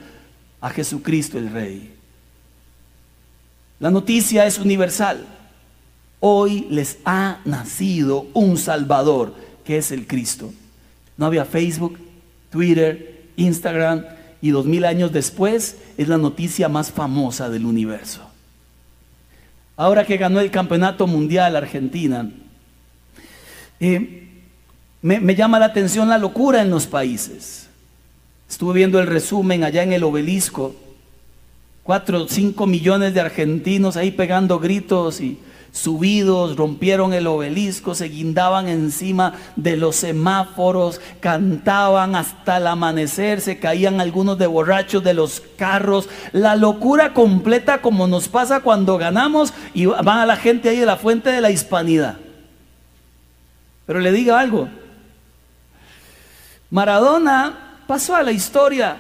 a 0.62 0.72
Jesucristo 0.72 1.38
el 1.38 1.52
Rey. 1.52 1.94
La 3.80 3.92
noticia 3.92 4.48
es 4.48 4.58
universal. 4.58 5.28
Hoy 6.22 6.66
les 6.72 6.98
ha 7.06 7.38
nacido 7.46 8.26
un 8.34 8.58
Salvador, 8.58 9.36
que 9.64 9.78
es 9.78 9.92
el 9.92 10.08
Cristo. 10.08 10.52
No 11.18 11.26
había 11.26 11.46
Facebook, 11.46 11.98
Twitter, 12.50 13.24
Instagram 13.36 14.06
y 14.42 14.50
dos 14.50 14.66
mil 14.66 14.86
años 14.86 15.12
después 15.12 15.78
es 15.98 16.08
la 16.08 16.18
noticia 16.18 16.70
más 16.70 16.92
famosa 16.92 17.50
del 17.50 17.66
universo. 17.66 18.22
Ahora 19.76 20.06
que 20.06 20.18
ganó 20.18 20.40
el 20.40 20.52
campeonato 20.52 21.08
mundial 21.08 21.56
Argentina, 21.56 22.30
eh, 23.80 24.28
me, 25.02 25.20
me 25.20 25.36
llama 25.36 25.60
la 25.60 25.66
atención 25.66 26.10
la 26.10 26.18
locura 26.18 26.62
en 26.62 26.70
los 26.70 26.88
países. 26.88 27.68
Estuve 28.50 28.76
viendo 28.76 29.00
el 29.00 29.08
resumen 29.08 29.64
allá 29.64 29.82
en 29.84 29.94
el 29.94 30.04
obelisco. 30.04 30.76
Cuatro 31.82 32.24
o 32.24 32.28
cinco 32.28 32.68
millones 32.68 33.14
de 33.14 33.20
argentinos 33.20 33.98
ahí 33.98 34.12
pegando 34.12 34.60
gritos 34.60 35.20
y 35.20 35.40
subidos, 35.74 36.56
rompieron 36.56 37.14
el 37.14 37.26
obelisco, 37.26 37.96
se 37.96 38.06
guindaban 38.06 38.68
encima 38.70 39.34
de 39.56 39.76
los 39.76 39.96
semáforos, 39.96 41.02
cantaban 41.20 42.16
hasta 42.16 42.58
el 42.58 42.68
amanecer, 42.68 43.42
se 43.42 43.58
caían 43.58 44.00
algunos 44.00 44.38
de 44.38 44.46
borrachos 44.46 45.04
de 45.04 45.16
los 45.16 45.42
carros, 45.58 46.08
la 46.32 46.56
locura 46.56 47.14
completa 47.16 47.82
como 47.82 48.08
nos 48.08 48.28
pasa 48.28 48.60
cuando 48.60 49.00
ganamos 49.00 49.52
y 49.74 49.88
van 49.88 50.20
a 50.20 50.28
la 50.28 50.38
gente 50.38 50.70
ahí 50.70 50.78
de 50.78 50.86
la 50.86 50.96
fuente 50.96 51.32
de 51.32 51.42
la 51.42 51.50
hispanidad. 51.50 52.18
Pero 53.88 54.00
le 54.00 54.12
digo 54.12 54.36
algo, 54.36 54.70
Maradona 56.70 57.80
pasó 57.88 58.16
a 58.16 58.22
la 58.22 58.32
historia, 58.32 58.98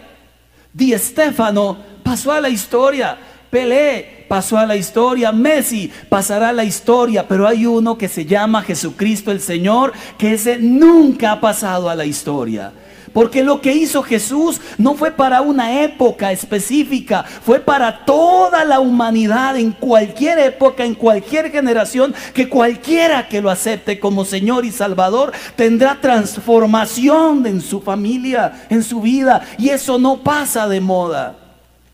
Di 0.73 0.97
Stefano 0.97 1.77
pasó 2.03 2.31
a 2.31 2.41
la 2.41 2.49
historia, 2.49 3.15
Pelé 3.51 4.22
pasó 4.33 4.57
a 4.57 4.65
la 4.65 4.75
historia, 4.75 5.31
Messi 5.31 5.91
pasará 6.09 6.49
a 6.49 6.53
la 6.53 6.63
historia, 6.63 7.27
pero 7.27 7.47
hay 7.47 7.67
uno 7.67 7.99
que 7.99 8.07
se 8.07 8.25
llama 8.25 8.63
Jesucristo 8.63 9.31
el 9.31 9.39
Señor, 9.39 9.93
que 10.17 10.33
ese 10.33 10.57
nunca 10.57 11.33
ha 11.33 11.39
pasado 11.39 11.87
a 11.87 11.93
la 11.93 12.03
historia. 12.03 12.73
Porque 13.13 13.43
lo 13.43 13.61
que 13.61 13.73
hizo 13.73 14.01
Jesús 14.01 14.59
no 14.79 14.95
fue 14.95 15.11
para 15.11 15.41
una 15.41 15.83
época 15.83 16.31
específica, 16.31 17.21
fue 17.21 17.59
para 17.59 18.05
toda 18.05 18.65
la 18.65 18.79
humanidad, 18.79 19.55
en 19.55 19.71
cualquier 19.71 20.39
época, 20.39 20.83
en 20.83 20.95
cualquier 20.95 21.51
generación, 21.51 22.15
que 22.33 22.49
cualquiera 22.49 23.27
que 23.27 23.39
lo 23.39 23.51
acepte 23.51 23.99
como 23.99 24.25
Señor 24.25 24.65
y 24.65 24.71
Salvador 24.71 25.31
tendrá 25.55 26.01
transformación 26.01 27.45
en 27.45 27.61
su 27.61 27.81
familia, 27.81 28.65
en 28.71 28.81
su 28.81 28.99
vida. 28.99 29.43
Y 29.59 29.69
eso 29.69 29.99
no 29.99 30.23
pasa 30.23 30.67
de 30.67 30.81
moda. 30.81 31.35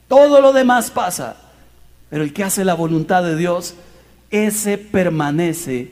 Todo 0.08 0.39
lo 0.39 0.54
demás 0.54 0.89
pasa. 0.89 1.48
Pero 2.10 2.24
el 2.24 2.34
que 2.34 2.43
hace 2.43 2.65
la 2.65 2.74
voluntad 2.74 3.24
de 3.24 3.36
Dios, 3.36 3.76
ese 4.32 4.78
permanece 4.78 5.91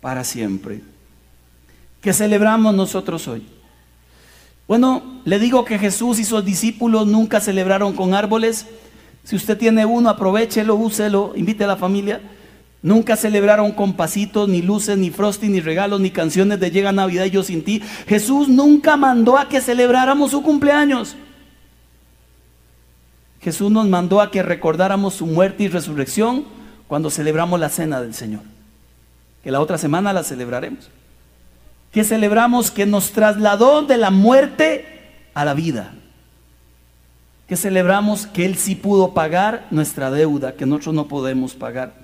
para 0.00 0.24
siempre. 0.24 0.80
¿Qué 2.00 2.12
celebramos 2.12 2.74
nosotros 2.74 3.26
hoy? 3.26 3.44
Bueno, 4.68 5.20
le 5.24 5.38
digo 5.38 5.64
que 5.64 5.78
Jesús 5.78 6.18
y 6.18 6.24
sus 6.24 6.44
discípulos 6.44 7.06
nunca 7.06 7.40
celebraron 7.40 7.94
con 7.94 8.14
árboles. 8.14 8.66
Si 9.24 9.34
usted 9.34 9.56
tiene 9.56 9.84
uno, 9.84 10.10
aprovechelo, 10.10 10.76
úselo, 10.76 11.32
invite 11.34 11.64
a 11.64 11.68
la 11.68 11.76
familia. 11.76 12.20
Nunca 12.80 13.16
celebraron 13.16 13.72
con 13.72 13.94
pasitos, 13.94 14.48
ni 14.48 14.62
luces, 14.62 14.96
ni 14.96 15.10
frosting, 15.10 15.52
ni 15.52 15.60
regalos, 15.60 16.00
ni 16.00 16.10
canciones 16.10 16.60
de 16.60 16.70
Llega 16.70 16.92
Navidad 16.92 17.24
y 17.24 17.30
yo 17.30 17.42
sin 17.42 17.64
ti. 17.64 17.82
Jesús 18.06 18.48
nunca 18.48 18.96
mandó 18.96 19.36
a 19.36 19.48
que 19.48 19.60
celebráramos 19.60 20.30
su 20.30 20.42
cumpleaños. 20.42 21.16
Jesús 23.48 23.70
nos 23.70 23.88
mandó 23.88 24.20
a 24.20 24.30
que 24.30 24.42
recordáramos 24.42 25.14
su 25.14 25.26
muerte 25.26 25.62
y 25.62 25.68
resurrección 25.68 26.44
cuando 26.86 27.08
celebramos 27.08 27.58
la 27.58 27.70
cena 27.70 28.02
del 28.02 28.12
Señor. 28.12 28.42
Que 29.42 29.50
la 29.50 29.62
otra 29.62 29.78
semana 29.78 30.12
la 30.12 30.22
celebraremos. 30.22 30.90
Que 31.90 32.04
celebramos 32.04 32.70
que 32.70 32.84
nos 32.84 33.12
trasladó 33.12 33.80
de 33.80 33.96
la 33.96 34.10
muerte 34.10 34.84
a 35.32 35.46
la 35.46 35.54
vida. 35.54 35.94
Que 37.48 37.56
celebramos 37.56 38.26
que 38.26 38.44
Él 38.44 38.58
sí 38.58 38.74
pudo 38.74 39.14
pagar 39.14 39.66
nuestra 39.70 40.10
deuda, 40.10 40.52
que 40.52 40.66
nosotros 40.66 40.94
no 40.94 41.08
podemos 41.08 41.54
pagar. 41.54 41.94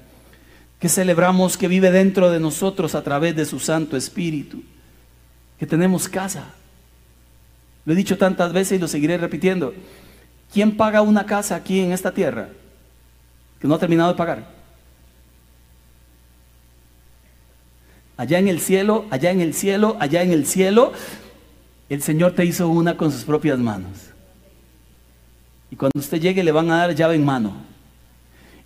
Que 0.80 0.88
celebramos 0.88 1.58
que 1.58 1.68
vive 1.68 1.90
dentro 1.90 2.30
de 2.30 2.40
nosotros 2.40 2.94
a 2.94 3.02
través 3.02 3.36
de 3.36 3.44
su 3.44 3.60
Santo 3.60 3.98
Espíritu. 3.98 4.62
Que 5.58 5.66
tenemos 5.66 6.08
casa. 6.08 6.44
Lo 7.84 7.92
he 7.92 7.96
dicho 7.96 8.16
tantas 8.16 8.54
veces 8.54 8.78
y 8.78 8.80
lo 8.80 8.88
seguiré 8.88 9.18
repitiendo. 9.18 9.74
¿Quién 10.54 10.76
paga 10.76 11.02
una 11.02 11.26
casa 11.26 11.56
aquí 11.56 11.80
en 11.80 11.90
esta 11.90 12.12
tierra 12.12 12.48
que 13.58 13.66
no 13.66 13.74
ha 13.74 13.78
terminado 13.80 14.12
de 14.12 14.16
pagar? 14.16 14.48
Allá 18.16 18.38
en 18.38 18.46
el 18.46 18.60
cielo, 18.60 19.04
allá 19.10 19.32
en 19.32 19.40
el 19.40 19.52
cielo, 19.52 19.96
allá 19.98 20.22
en 20.22 20.30
el 20.30 20.46
cielo, 20.46 20.92
el 21.88 22.02
Señor 22.02 22.36
te 22.36 22.44
hizo 22.44 22.68
una 22.68 22.96
con 22.96 23.10
sus 23.10 23.24
propias 23.24 23.58
manos. 23.58 24.10
Y 25.72 25.74
cuando 25.74 25.98
usted 25.98 26.20
llegue 26.20 26.44
le 26.44 26.52
van 26.52 26.70
a 26.70 26.76
dar 26.76 26.94
llave 26.94 27.16
en 27.16 27.24
mano. 27.24 27.73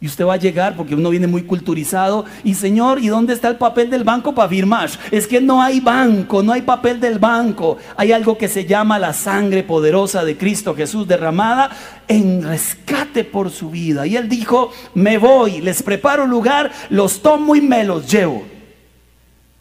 Y 0.00 0.06
usted 0.06 0.24
va 0.24 0.34
a 0.34 0.38
llegar 0.38 0.76
porque 0.76 0.94
uno 0.94 1.10
viene 1.10 1.26
muy 1.26 1.42
culturizado. 1.42 2.24
Y 2.44 2.54
Señor, 2.54 3.00
¿y 3.00 3.08
dónde 3.08 3.32
está 3.34 3.48
el 3.48 3.56
papel 3.56 3.90
del 3.90 4.04
banco 4.04 4.32
para 4.32 4.48
firmar? 4.48 4.88
Es 5.10 5.26
que 5.26 5.40
no 5.40 5.60
hay 5.60 5.80
banco, 5.80 6.40
no 6.40 6.52
hay 6.52 6.62
papel 6.62 7.00
del 7.00 7.18
banco. 7.18 7.78
Hay 7.96 8.12
algo 8.12 8.38
que 8.38 8.46
se 8.46 8.64
llama 8.64 9.00
la 9.00 9.12
sangre 9.12 9.64
poderosa 9.64 10.24
de 10.24 10.38
Cristo 10.38 10.76
Jesús 10.76 11.08
derramada 11.08 11.70
en 12.06 12.44
rescate 12.44 13.24
por 13.24 13.50
su 13.50 13.70
vida. 13.70 14.06
Y 14.06 14.16
él 14.16 14.28
dijo, 14.28 14.70
me 14.94 15.18
voy, 15.18 15.60
les 15.60 15.82
preparo 15.82 16.26
lugar, 16.26 16.70
los 16.90 17.20
tomo 17.20 17.56
y 17.56 17.60
me 17.60 17.82
los 17.82 18.08
llevo. 18.08 18.44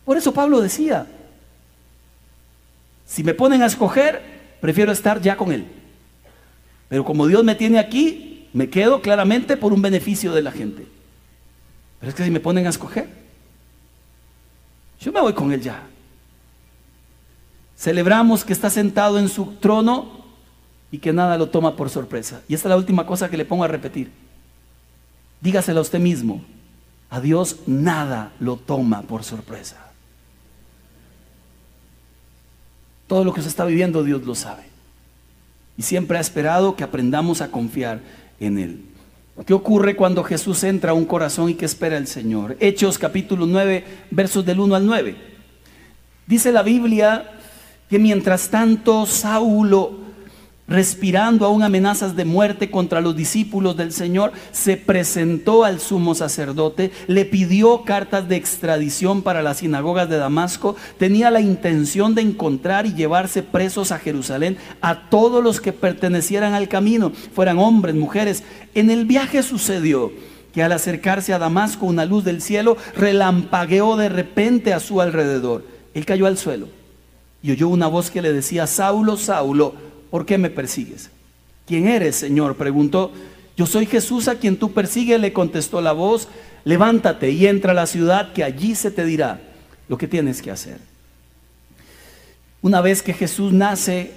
Por 0.05 0.17
eso 0.17 0.31
Pablo 0.33 0.61
decía, 0.61 1.07
si 3.07 3.23
me 3.23 3.33
ponen 3.33 3.63
a 3.63 3.65
escoger, 3.65 4.21
prefiero 4.61 4.91
estar 4.91 5.19
ya 5.19 5.35
con 5.35 5.51
él. 5.51 5.65
Pero 6.89 7.03
como 7.03 7.25
Dios 7.25 7.43
me 7.43 7.55
tiene 7.55 7.79
aquí, 7.79 8.36
me 8.53 8.69
quedo 8.69 9.01
claramente 9.01 9.57
por 9.57 9.73
un 9.73 9.81
beneficio 9.81 10.33
de 10.33 10.41
la 10.41 10.51
gente. 10.51 10.87
Pero 11.99 12.09
es 12.09 12.15
que 12.15 12.23
si 12.23 12.31
me 12.31 12.39
ponen 12.39 12.65
a 12.67 12.69
escoger, 12.69 13.07
yo 14.99 15.11
me 15.11 15.21
voy 15.21 15.33
con 15.33 15.51
él 15.51 15.61
ya. 15.61 15.83
Celebramos 17.77 18.43
que 18.43 18.53
está 18.53 18.69
sentado 18.69 19.19
en 19.19 19.29
su 19.29 19.53
trono 19.55 20.25
y 20.91 20.97
que 20.99 21.13
nada 21.13 21.37
lo 21.37 21.49
toma 21.49 21.75
por 21.75 21.89
sorpresa. 21.89 22.41
Y 22.47 22.55
esta 22.55 22.67
es 22.67 22.71
la 22.71 22.77
última 22.77 23.05
cosa 23.05 23.29
que 23.29 23.37
le 23.37 23.45
pongo 23.45 23.63
a 23.63 23.67
repetir. 23.67 24.11
Dígaselo 25.41 25.79
a 25.79 25.83
usted 25.83 25.99
mismo. 25.99 26.41
A 27.09 27.21
Dios 27.21 27.57
nada 27.67 28.33
lo 28.39 28.57
toma 28.57 29.03
por 29.03 29.23
sorpresa. 29.23 29.91
Todo 33.07 33.23
lo 33.23 33.33
que 33.33 33.39
usted 33.39 33.51
está 33.51 33.65
viviendo 33.65 34.03
Dios 34.03 34.25
lo 34.25 34.35
sabe. 34.35 34.76
Y 35.77 35.83
siempre 35.83 36.17
ha 36.17 36.21
esperado 36.21 36.75
que 36.75 36.83
aprendamos 36.83 37.41
a 37.41 37.51
confiar 37.51 38.01
en 38.39 38.57
él. 38.57 38.81
¿Qué 39.45 39.53
ocurre 39.53 39.95
cuando 39.95 40.23
Jesús 40.23 40.63
entra 40.63 40.91
a 40.91 40.95
un 40.95 41.05
corazón 41.05 41.49
y 41.49 41.53
que 41.53 41.65
espera 41.65 41.97
el 41.97 42.07
Señor? 42.07 42.57
Hechos 42.59 42.97
capítulo 42.97 43.45
9, 43.45 43.85
versos 44.09 44.43
del 44.43 44.59
1 44.59 44.75
al 44.75 44.85
9. 44.85 45.15
Dice 46.25 46.51
la 46.51 46.63
Biblia 46.63 47.31
que 47.87 47.99
mientras 47.99 48.49
tanto 48.49 49.05
Saulo 49.05 50.06
respirando 50.67 51.45
aún 51.45 51.63
amenazas 51.63 52.15
de 52.15 52.25
muerte 52.25 52.69
contra 52.69 53.01
los 53.01 53.15
discípulos 53.15 53.77
del 53.77 53.91
Señor, 53.91 54.33
se 54.51 54.77
presentó 54.77 55.63
al 55.63 55.79
sumo 55.79 56.13
sacerdote, 56.13 56.91
le 57.07 57.25
pidió 57.25 57.83
cartas 57.83 58.27
de 58.27 58.35
extradición 58.35 59.21
para 59.21 59.41
las 59.41 59.57
sinagogas 59.57 60.09
de 60.09 60.17
Damasco, 60.17 60.75
tenía 60.97 61.31
la 61.31 61.41
intención 61.41 62.15
de 62.15 62.21
encontrar 62.21 62.85
y 62.85 62.93
llevarse 62.93 63.43
presos 63.43 63.91
a 63.91 63.99
Jerusalén 63.99 64.57
a 64.81 65.09
todos 65.09 65.43
los 65.43 65.61
que 65.61 65.73
pertenecieran 65.73 66.53
al 66.53 66.67
camino, 66.67 67.11
fueran 67.33 67.59
hombres, 67.59 67.95
mujeres. 67.95 68.43
En 68.75 68.89
el 68.89 69.05
viaje 69.05 69.43
sucedió 69.43 70.11
que 70.53 70.63
al 70.63 70.71
acercarse 70.71 71.33
a 71.33 71.39
Damasco 71.39 71.85
una 71.85 72.05
luz 72.05 72.23
del 72.23 72.41
cielo 72.41 72.77
relampagueó 72.95 73.95
de 73.95 74.09
repente 74.09 74.73
a 74.73 74.79
su 74.79 74.99
alrededor. 75.01 75.65
Él 75.93 76.05
cayó 76.05 76.25
al 76.25 76.37
suelo 76.37 76.67
y 77.41 77.51
oyó 77.51 77.69
una 77.69 77.87
voz 77.87 78.11
que 78.11 78.21
le 78.21 78.33
decía, 78.33 78.67
Saulo, 78.67 79.17
Saulo, 79.17 79.86
¿por 80.09 80.25
qué 80.25 80.37
me 80.37 80.49
persigues? 80.49 81.09
¿Quién 81.65 81.87
eres, 81.87 82.15
Señor? 82.15 82.55
Preguntó. 82.55 83.11
Yo 83.57 83.65
soy 83.65 83.85
Jesús 83.85 84.27
a 84.27 84.35
quien 84.35 84.57
tú 84.57 84.71
persigues, 84.71 85.19
le 85.19 85.33
contestó 85.33 85.81
la 85.81 85.91
voz. 85.91 86.27
Levántate 86.63 87.31
y 87.31 87.47
entra 87.47 87.71
a 87.71 87.75
la 87.75 87.87
ciudad 87.87 88.33
que 88.33 88.43
allí 88.43 88.75
se 88.75 88.91
te 88.91 89.03
dirá 89.03 89.41
lo 89.87 89.97
que 89.97 90.07
tienes 90.07 90.41
que 90.41 90.51
hacer. 90.51 90.79
Una 92.61 92.81
vez 92.81 93.01
que 93.01 93.13
Jesús 93.13 93.53
nace, 93.53 94.11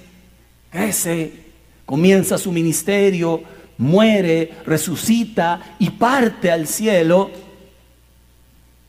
crece, 0.69 1.33
comienza 1.85 2.37
su 2.37 2.51
ministerio, 2.51 3.43
muere, 3.77 4.53
resucita 4.65 5.75
y 5.79 5.89
parte 5.91 6.51
al 6.51 6.67
cielo, 6.67 7.31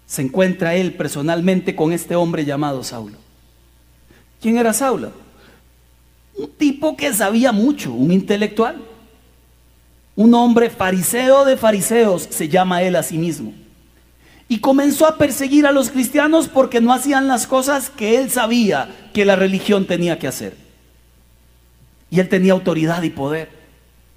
se 0.07 0.23
encuentra 0.23 0.75
él 0.75 0.95
personalmente 0.95 1.75
con 1.75 1.93
este 1.93 2.15
hombre 2.15 2.45
llamado 2.45 2.85
Saulo. 2.85 3.17
¿Quién 4.41 4.59
era 4.59 4.73
Saulo? 4.73 5.13
Un 6.37 6.49
tipo 6.51 6.97
que 6.97 7.13
sabía 7.13 7.53
mucho, 7.53 7.93
un 7.93 8.13
intelectual. 8.13 8.77
Un 10.15 10.35
hombre 10.35 10.71
fariseo 10.71 11.45
de 11.45 11.57
fariseos, 11.57 12.29
se 12.31 12.49
llama 12.49 12.83
él 12.83 12.97
a 12.97 13.03
sí 13.03 13.19
mismo. 13.19 13.55
Y 14.49 14.59
comenzó 14.59 15.07
a 15.07 15.17
perseguir 15.17 15.67
a 15.67 15.73
los 15.73 15.91
cristianos 15.91 16.49
porque 16.49 16.81
no 16.81 16.93
hacían 16.93 17.29
las 17.29 17.47
cosas 17.47 17.89
que 17.89 18.19
él 18.19 18.31
sabía 18.31 18.89
que 19.15 19.25
la 19.25 19.37
religión 19.37 19.87
tenía 19.87 20.19
que 20.19 20.29
hacer. 20.29 20.57
Y 22.11 22.21
él 22.21 22.29
tenía 22.29 22.53
autoridad 22.53 23.03
y 23.03 23.11
poder. 23.11 23.49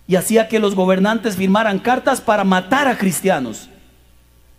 Y 0.07 0.15
hacía 0.15 0.49
que 0.49 0.59
los 0.59 0.75
gobernantes 0.75 1.37
firmaran 1.37 1.79
cartas 1.79 2.19
para 2.19 2.43
matar 2.43 2.87
a 2.89 2.97
cristianos. 2.97 3.69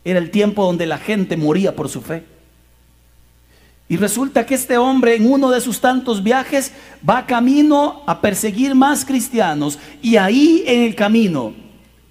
Era 0.05 0.19
el 0.19 0.31
tiempo 0.31 0.64
donde 0.64 0.87
la 0.87 0.99
gente 0.99 1.37
moría 1.37 1.77
por 1.77 1.88
su 1.88 2.01
fe. 2.01 2.25
Y 3.88 3.96
resulta 3.96 4.44
que 4.44 4.57
este 4.57 4.79
hombre 4.79 5.14
en 5.14 5.31
uno 5.31 5.51
de 5.51 5.61
sus 5.61 5.81
tantos 5.81 6.22
viajes 6.22 6.72
va 7.09 7.27
camino 7.27 8.03
a 8.07 8.20
perseguir 8.20 8.75
más 8.75 9.05
cristianos. 9.05 9.79
Y 10.03 10.16
ahí 10.16 10.64
en 10.66 10.83
el 10.83 10.94
camino, 10.96 11.55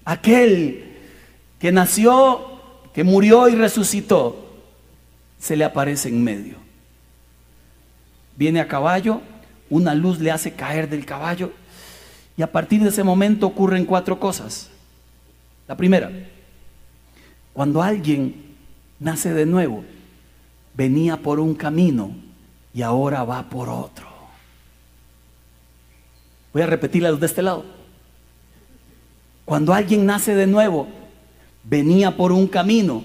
aquel 0.04 0.96
que 1.58 1.72
nació, 1.72 2.60
que 2.94 3.04
murió 3.04 3.48
y 3.48 3.56
resucitó, 3.56 4.46
se 5.38 5.54
le 5.54 5.64
aparece 5.64 6.08
en 6.08 6.24
medio. 6.24 6.56
Viene 8.36 8.60
a 8.60 8.68
caballo, 8.68 9.20
una 9.68 9.94
luz 9.94 10.18
le 10.18 10.30
hace 10.30 10.52
caer 10.52 10.88
del 10.88 11.04
caballo 11.04 11.52
y 12.36 12.42
a 12.42 12.52
partir 12.52 12.82
de 12.82 12.88
ese 12.88 13.02
momento 13.02 13.46
ocurren 13.46 13.84
cuatro 13.84 14.18
cosas. 14.18 14.70
La 15.68 15.76
primera, 15.76 16.10
cuando 17.52 17.82
alguien 17.82 18.54
nace 18.98 19.32
de 19.32 19.46
nuevo, 19.46 19.84
venía 20.76 21.16
por 21.16 21.40
un 21.40 21.54
camino 21.54 22.10
y 22.74 22.82
ahora 22.82 23.24
va 23.24 23.48
por 23.48 23.68
otro. 23.68 24.06
Voy 26.52 26.62
a 26.62 26.66
repetirla 26.66 27.12
de 27.12 27.26
este 27.26 27.42
lado. 27.42 27.64
Cuando 29.44 29.72
alguien 29.72 30.04
nace 30.04 30.34
de 30.34 30.46
nuevo, 30.46 30.88
venía 31.64 32.16
por 32.16 32.32
un 32.32 32.46
camino, 32.46 33.04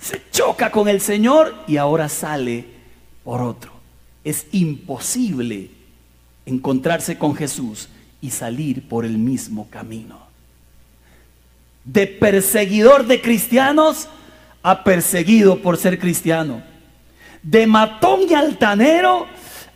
se 0.00 0.22
choca 0.30 0.70
con 0.70 0.88
el 0.88 1.00
Señor 1.00 1.54
y 1.66 1.76
ahora 1.76 2.08
sale 2.08 2.64
por 3.22 3.42
otro. 3.42 3.72
Es 4.22 4.46
imposible 4.52 5.70
encontrarse 6.46 7.18
con 7.18 7.34
Jesús 7.34 7.88
y 8.20 8.30
salir 8.30 8.88
por 8.88 9.04
el 9.04 9.18
mismo 9.18 9.68
camino. 9.68 10.18
De 11.84 12.06
perseguidor 12.06 13.06
de 13.06 13.20
cristianos 13.20 14.08
a 14.62 14.84
perseguido 14.84 15.60
por 15.60 15.76
ser 15.76 15.98
cristiano 15.98 16.73
de 17.44 17.66
matón 17.66 18.20
y 18.28 18.34
altanero 18.34 19.26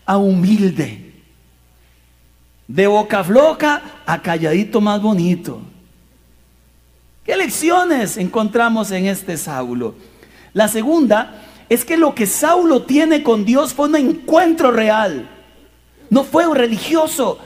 a 0.07 0.17
humilde, 0.17 1.13
de 2.67 2.87
boca 2.87 3.23
floca 3.23 3.83
a 4.07 4.21
calladito 4.21 4.81
más 4.81 5.01
bonito. 5.01 5.61
¿Qué 7.25 7.37
lecciones 7.37 8.17
encontramos 8.17 8.91
en 8.91 9.07
este 9.07 9.37
Saulo? 9.37 9.95
La 10.55 10.67
segunda 10.67 11.43
es 11.69 11.85
que 11.85 11.99
lo 11.99 12.15
que 12.15 12.27
Saulo 12.27 12.83
tiene 12.83 13.23
con 13.23 13.45
Dios 13.45 13.75
fue 13.75 13.89
un 13.89 13.97
encuentro 13.97 14.71
real. 14.71 15.29
No 16.09 16.25
fue 16.25 16.47
un 16.47 16.57
religioso, 16.57 17.39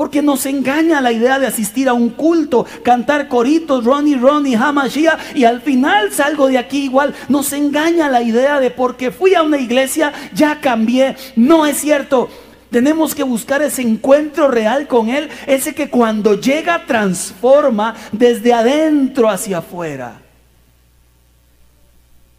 porque 0.00 0.22
nos 0.22 0.46
engaña 0.46 1.02
la 1.02 1.12
idea 1.12 1.38
de 1.38 1.46
asistir 1.46 1.86
a 1.86 1.92
un 1.92 2.08
culto, 2.08 2.64
cantar 2.82 3.28
coritos, 3.28 3.84
Ronnie, 3.84 4.16
Ronnie, 4.16 4.56
Hamashia, 4.56 5.18
y 5.34 5.44
al 5.44 5.60
final 5.60 6.10
salgo 6.10 6.48
de 6.48 6.56
aquí 6.56 6.84
igual. 6.84 7.14
Nos 7.28 7.52
engaña 7.52 8.08
la 8.08 8.22
idea 8.22 8.60
de 8.60 8.70
porque 8.70 9.10
fui 9.10 9.34
a 9.34 9.42
una 9.42 9.58
iglesia, 9.58 10.14
ya 10.32 10.58
cambié. 10.58 11.16
No 11.36 11.66
es 11.66 11.82
cierto. 11.82 12.30
Tenemos 12.70 13.14
que 13.14 13.24
buscar 13.24 13.60
ese 13.60 13.82
encuentro 13.82 14.48
real 14.48 14.88
con 14.88 15.10
Él, 15.10 15.28
ese 15.46 15.74
que 15.74 15.90
cuando 15.90 16.40
llega 16.40 16.86
transforma 16.86 17.94
desde 18.10 18.54
adentro 18.54 19.28
hacia 19.28 19.58
afuera. 19.58 20.22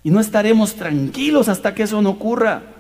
Y 0.02 0.10
no 0.10 0.20
estaremos 0.20 0.74
tranquilos 0.74 1.48
hasta 1.48 1.76
que 1.76 1.84
eso 1.84 2.02
no 2.02 2.10
ocurra. 2.10 2.71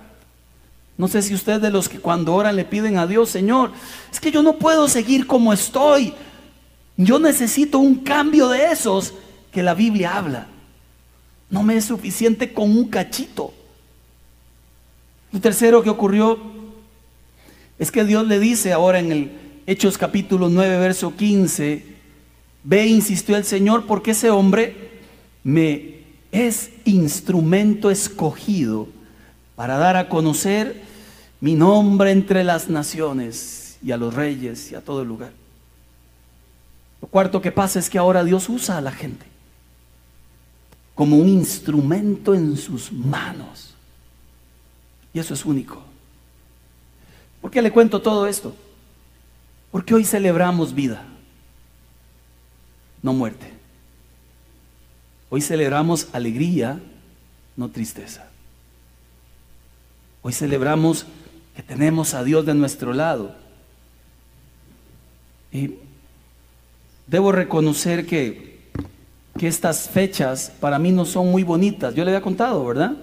No 1.01 1.07
sé 1.07 1.23
si 1.23 1.33
usted 1.33 1.59
de 1.59 1.71
los 1.71 1.89
que 1.89 1.97
cuando 1.97 2.35
oran 2.35 2.55
le 2.55 2.63
piden 2.63 2.99
a 2.99 3.07
Dios, 3.07 3.31
Señor, 3.31 3.71
es 4.11 4.19
que 4.19 4.29
yo 4.29 4.43
no 4.43 4.57
puedo 4.57 4.87
seguir 4.87 5.25
como 5.25 5.51
estoy. 5.51 6.13
Yo 6.95 7.17
necesito 7.17 7.79
un 7.79 7.95
cambio 7.95 8.49
de 8.49 8.65
esos 8.65 9.15
que 9.51 9.63
la 9.63 9.73
Biblia 9.73 10.15
habla. 10.15 10.45
No 11.49 11.63
me 11.63 11.75
es 11.75 11.85
suficiente 11.85 12.53
con 12.53 12.69
un 12.69 12.87
cachito. 12.87 13.51
Lo 15.31 15.41
tercero 15.41 15.81
que 15.81 15.89
ocurrió 15.89 16.37
es 17.79 17.91
que 17.91 18.05
Dios 18.05 18.27
le 18.27 18.37
dice 18.37 18.71
ahora 18.71 18.99
en 18.99 19.11
el 19.11 19.31
Hechos 19.65 19.97
capítulo 19.97 20.49
9, 20.49 20.77
verso 20.77 21.15
15, 21.15 21.83
ve, 22.63 22.85
insistió 22.85 23.35
el 23.37 23.43
Señor, 23.45 23.87
porque 23.87 24.11
ese 24.11 24.29
hombre 24.29 25.01
me 25.43 25.95
es 26.31 26.69
instrumento 26.85 27.89
escogido 27.89 28.87
para 29.55 29.79
dar 29.79 29.97
a 29.97 30.07
conocer 30.07 30.90
mi 31.41 31.55
nombre 31.55 32.11
entre 32.11 32.43
las 32.43 32.69
naciones 32.69 33.77
y 33.83 33.91
a 33.91 33.97
los 33.97 34.13
reyes 34.13 34.71
y 34.71 34.75
a 34.75 34.81
todo 34.81 35.01
el 35.01 35.07
lugar. 35.07 35.31
Lo 37.01 37.07
cuarto 37.07 37.41
que 37.41 37.51
pasa 37.51 37.79
es 37.79 37.89
que 37.89 37.97
ahora 37.97 38.23
Dios 38.23 38.47
usa 38.47 38.77
a 38.77 38.81
la 38.81 38.91
gente. 38.91 39.25
como 40.93 41.17
un 41.17 41.27
instrumento 41.27 42.35
en 42.35 42.55
sus 42.55 42.91
manos. 42.91 43.73
Y 45.13 45.19
eso 45.19 45.33
es 45.33 45.45
único. 45.45 45.81
¿Por 47.41 47.49
qué 47.49 47.59
le 47.59 47.71
cuento 47.71 48.01
todo 48.01 48.27
esto? 48.27 48.55
Porque 49.71 49.95
hoy 49.95 50.03
celebramos 50.03 50.75
vida, 50.75 51.03
no 53.01 53.13
muerte. 53.13 53.51
Hoy 55.31 55.41
celebramos 55.41 56.07
alegría, 56.13 56.79
no 57.57 57.69
tristeza. 57.69 58.29
Hoy 60.21 60.33
celebramos 60.33 61.07
que 61.55 61.63
tenemos 61.63 62.13
a 62.13 62.23
Dios 62.23 62.45
de 62.45 62.53
nuestro 62.53 62.93
lado. 62.93 63.35
Y 65.51 65.75
debo 67.07 67.31
reconocer 67.31 68.05
que, 68.05 68.59
que 69.37 69.47
estas 69.47 69.89
fechas 69.89 70.51
para 70.59 70.79
mí 70.79 70.91
no 70.91 71.05
son 71.05 71.29
muy 71.29 71.43
bonitas. 71.43 71.93
Yo 71.93 72.03
le 72.05 72.11
había 72.11 72.21
contado, 72.21 72.65
¿verdad? 72.65 72.93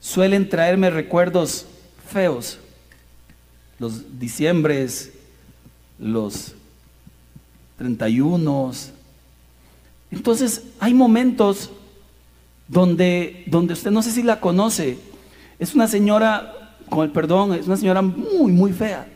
Suelen 0.00 0.48
traerme 0.48 0.90
recuerdos 0.90 1.66
feos. 2.08 2.58
Los 3.78 4.18
diciembres, 4.18 5.12
los 5.98 6.54
31. 7.78 8.72
Entonces 10.10 10.62
hay 10.78 10.94
momentos 10.94 11.70
donde, 12.68 13.44
donde 13.46 13.74
usted 13.74 13.90
no 13.90 14.02
sé 14.02 14.12
si 14.12 14.22
la 14.22 14.40
conoce. 14.40 14.98
Es 15.58 15.74
una 15.74 15.88
señora, 15.88 16.65
con 16.88 17.04
el 17.04 17.10
perdón, 17.10 17.54
es 17.54 17.66
una 17.66 17.76
señora 17.76 18.02
muy, 18.02 18.52
muy 18.52 18.72
fea. 18.72 19.06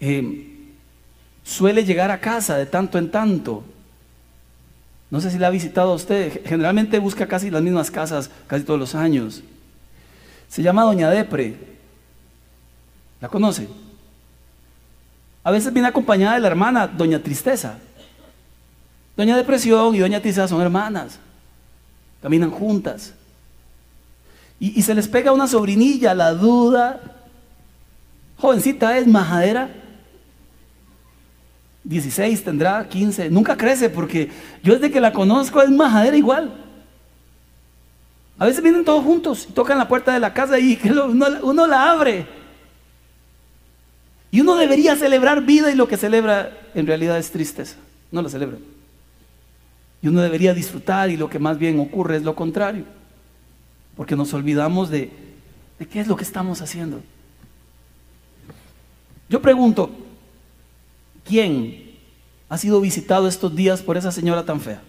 Eh, 0.00 0.48
suele 1.44 1.84
llegar 1.84 2.10
a 2.10 2.20
casa 2.20 2.56
de 2.56 2.66
tanto 2.66 2.98
en 2.98 3.10
tanto. 3.10 3.64
No 5.10 5.20
sé 5.20 5.30
si 5.30 5.38
la 5.38 5.48
ha 5.48 5.50
visitado 5.50 5.94
usted. 5.94 6.40
Generalmente 6.44 6.98
busca 6.98 7.26
casi 7.26 7.50
las 7.50 7.62
mismas 7.62 7.90
casas 7.90 8.30
casi 8.46 8.64
todos 8.64 8.80
los 8.80 8.94
años. 8.94 9.42
Se 10.48 10.62
llama 10.62 10.84
Doña 10.84 11.10
Depre. 11.10 11.56
¿La 13.20 13.28
conoce? 13.28 13.68
A 15.44 15.50
veces 15.50 15.72
viene 15.72 15.88
acompañada 15.88 16.34
de 16.34 16.40
la 16.40 16.48
hermana, 16.48 16.86
Doña 16.86 17.22
Tristeza. 17.22 17.78
Doña 19.16 19.36
Depresión 19.36 19.94
y 19.94 19.98
Doña 19.98 20.20
Tristeza 20.20 20.48
son 20.48 20.60
hermanas. 20.62 21.18
Caminan 22.22 22.50
juntas. 22.50 23.14
Y, 24.62 24.80
se 24.82 24.94
les 24.94 25.08
pega 25.08 25.32
una 25.32 25.48
sobrinilla, 25.48 26.14
la 26.14 26.34
duda. 26.34 27.00
Jovencita 28.36 28.96
es 28.96 29.08
majadera. 29.08 29.70
16 31.82 32.44
tendrá, 32.44 32.88
15, 32.88 33.28
nunca 33.28 33.56
crece 33.56 33.90
porque 33.90 34.30
yo 34.62 34.74
desde 34.74 34.92
que 34.92 35.00
la 35.00 35.12
conozco 35.12 35.60
es 35.60 35.68
majadera 35.68 36.16
igual. 36.16 36.52
A 38.38 38.46
veces 38.46 38.62
vienen 38.62 38.84
todos 38.84 39.02
juntos 39.02 39.48
y 39.50 39.52
tocan 39.52 39.78
la 39.78 39.88
puerta 39.88 40.14
de 40.14 40.20
la 40.20 40.32
casa 40.32 40.60
y 40.60 40.78
uno, 40.88 41.26
uno, 41.42 41.66
la 41.66 41.90
abre. 41.90 42.28
Y 44.30 44.42
uno 44.42 44.54
debería 44.54 44.94
celebrar 44.94 45.42
vida 45.42 45.72
y 45.72 45.74
lo 45.74 45.88
que 45.88 45.96
celebra 45.96 46.56
en 46.76 46.86
realidad 46.86 47.18
es 47.18 47.32
tristeza. 47.32 47.78
No 48.12 48.22
lo 48.22 48.28
celebra. 48.28 48.58
Y 50.02 50.06
uno 50.06 50.20
debería 50.20 50.54
disfrutar 50.54 51.10
y 51.10 51.16
lo 51.16 51.28
que 51.28 51.40
más 51.40 51.58
bien 51.58 51.80
ocurre 51.80 52.18
es 52.18 52.22
lo 52.22 52.36
contrario. 52.36 53.01
Porque 53.96 54.16
nos 54.16 54.32
olvidamos 54.34 54.90
de, 54.90 55.10
qué 55.90 56.00
es 56.00 56.06
lo 56.06 56.16
que 56.16 56.24
estamos 56.24 56.62
haciendo. 56.62 57.00
Yo 59.28 59.40
pregunto, 59.40 59.90
¿Quién 61.24 61.92
ha 62.48 62.58
sido 62.58 62.80
visitado 62.80 63.28
estos 63.28 63.54
días 63.54 63.82
por 63.82 63.96
esa 63.96 64.12
señora 64.12 64.44
tan 64.44 64.60
fea? 64.60 64.82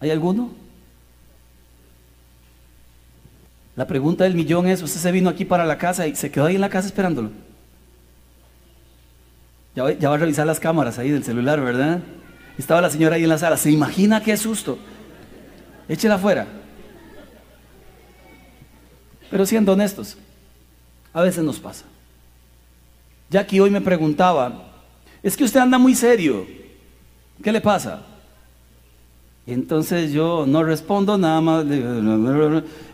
¿Hay 0.00 0.10
alguno? 0.10 0.50
La 3.76 3.86
pregunta 3.86 4.24
del 4.24 4.34
millón 4.34 4.66
es, 4.68 4.82
usted 4.82 5.00
se 5.00 5.12
vino 5.12 5.28
aquí 5.28 5.44
para 5.44 5.64
la 5.64 5.78
casa 5.78 6.06
y 6.06 6.14
se 6.14 6.30
quedó 6.30 6.46
ahí 6.46 6.54
en 6.54 6.60
la 6.60 6.68
casa 6.68 6.86
esperándolo. 6.86 7.30
Ya 9.74 10.08
va, 10.08 10.14
a 10.14 10.18
revisar 10.18 10.46
las 10.46 10.60
cámaras 10.60 10.98
ahí 10.98 11.10
del 11.10 11.24
celular, 11.24 11.60
¿verdad? 11.60 12.00
Estaba 12.56 12.80
la 12.80 12.90
señora 12.90 13.16
ahí 13.16 13.24
en 13.24 13.28
la 13.28 13.38
sala. 13.38 13.56
¿Se 13.56 13.72
imagina 13.72 14.22
qué 14.22 14.36
susto? 14.36 14.78
Échela 15.88 16.14
afuera. 16.14 16.46
Pero 19.30 19.46
siendo 19.46 19.72
honestos, 19.72 20.16
a 21.12 21.22
veces 21.22 21.42
nos 21.42 21.58
pasa. 21.58 21.84
Jackie 23.30 23.60
hoy 23.60 23.70
me 23.70 23.80
preguntaba, 23.80 24.70
es 25.22 25.36
que 25.36 25.44
usted 25.44 25.60
anda 25.60 25.78
muy 25.78 25.94
serio, 25.94 26.46
¿qué 27.42 27.50
le 27.50 27.60
pasa? 27.60 28.06
entonces 29.46 30.10
yo 30.12 30.46
no 30.46 30.64
respondo 30.64 31.18
nada 31.18 31.40
más 31.40 31.66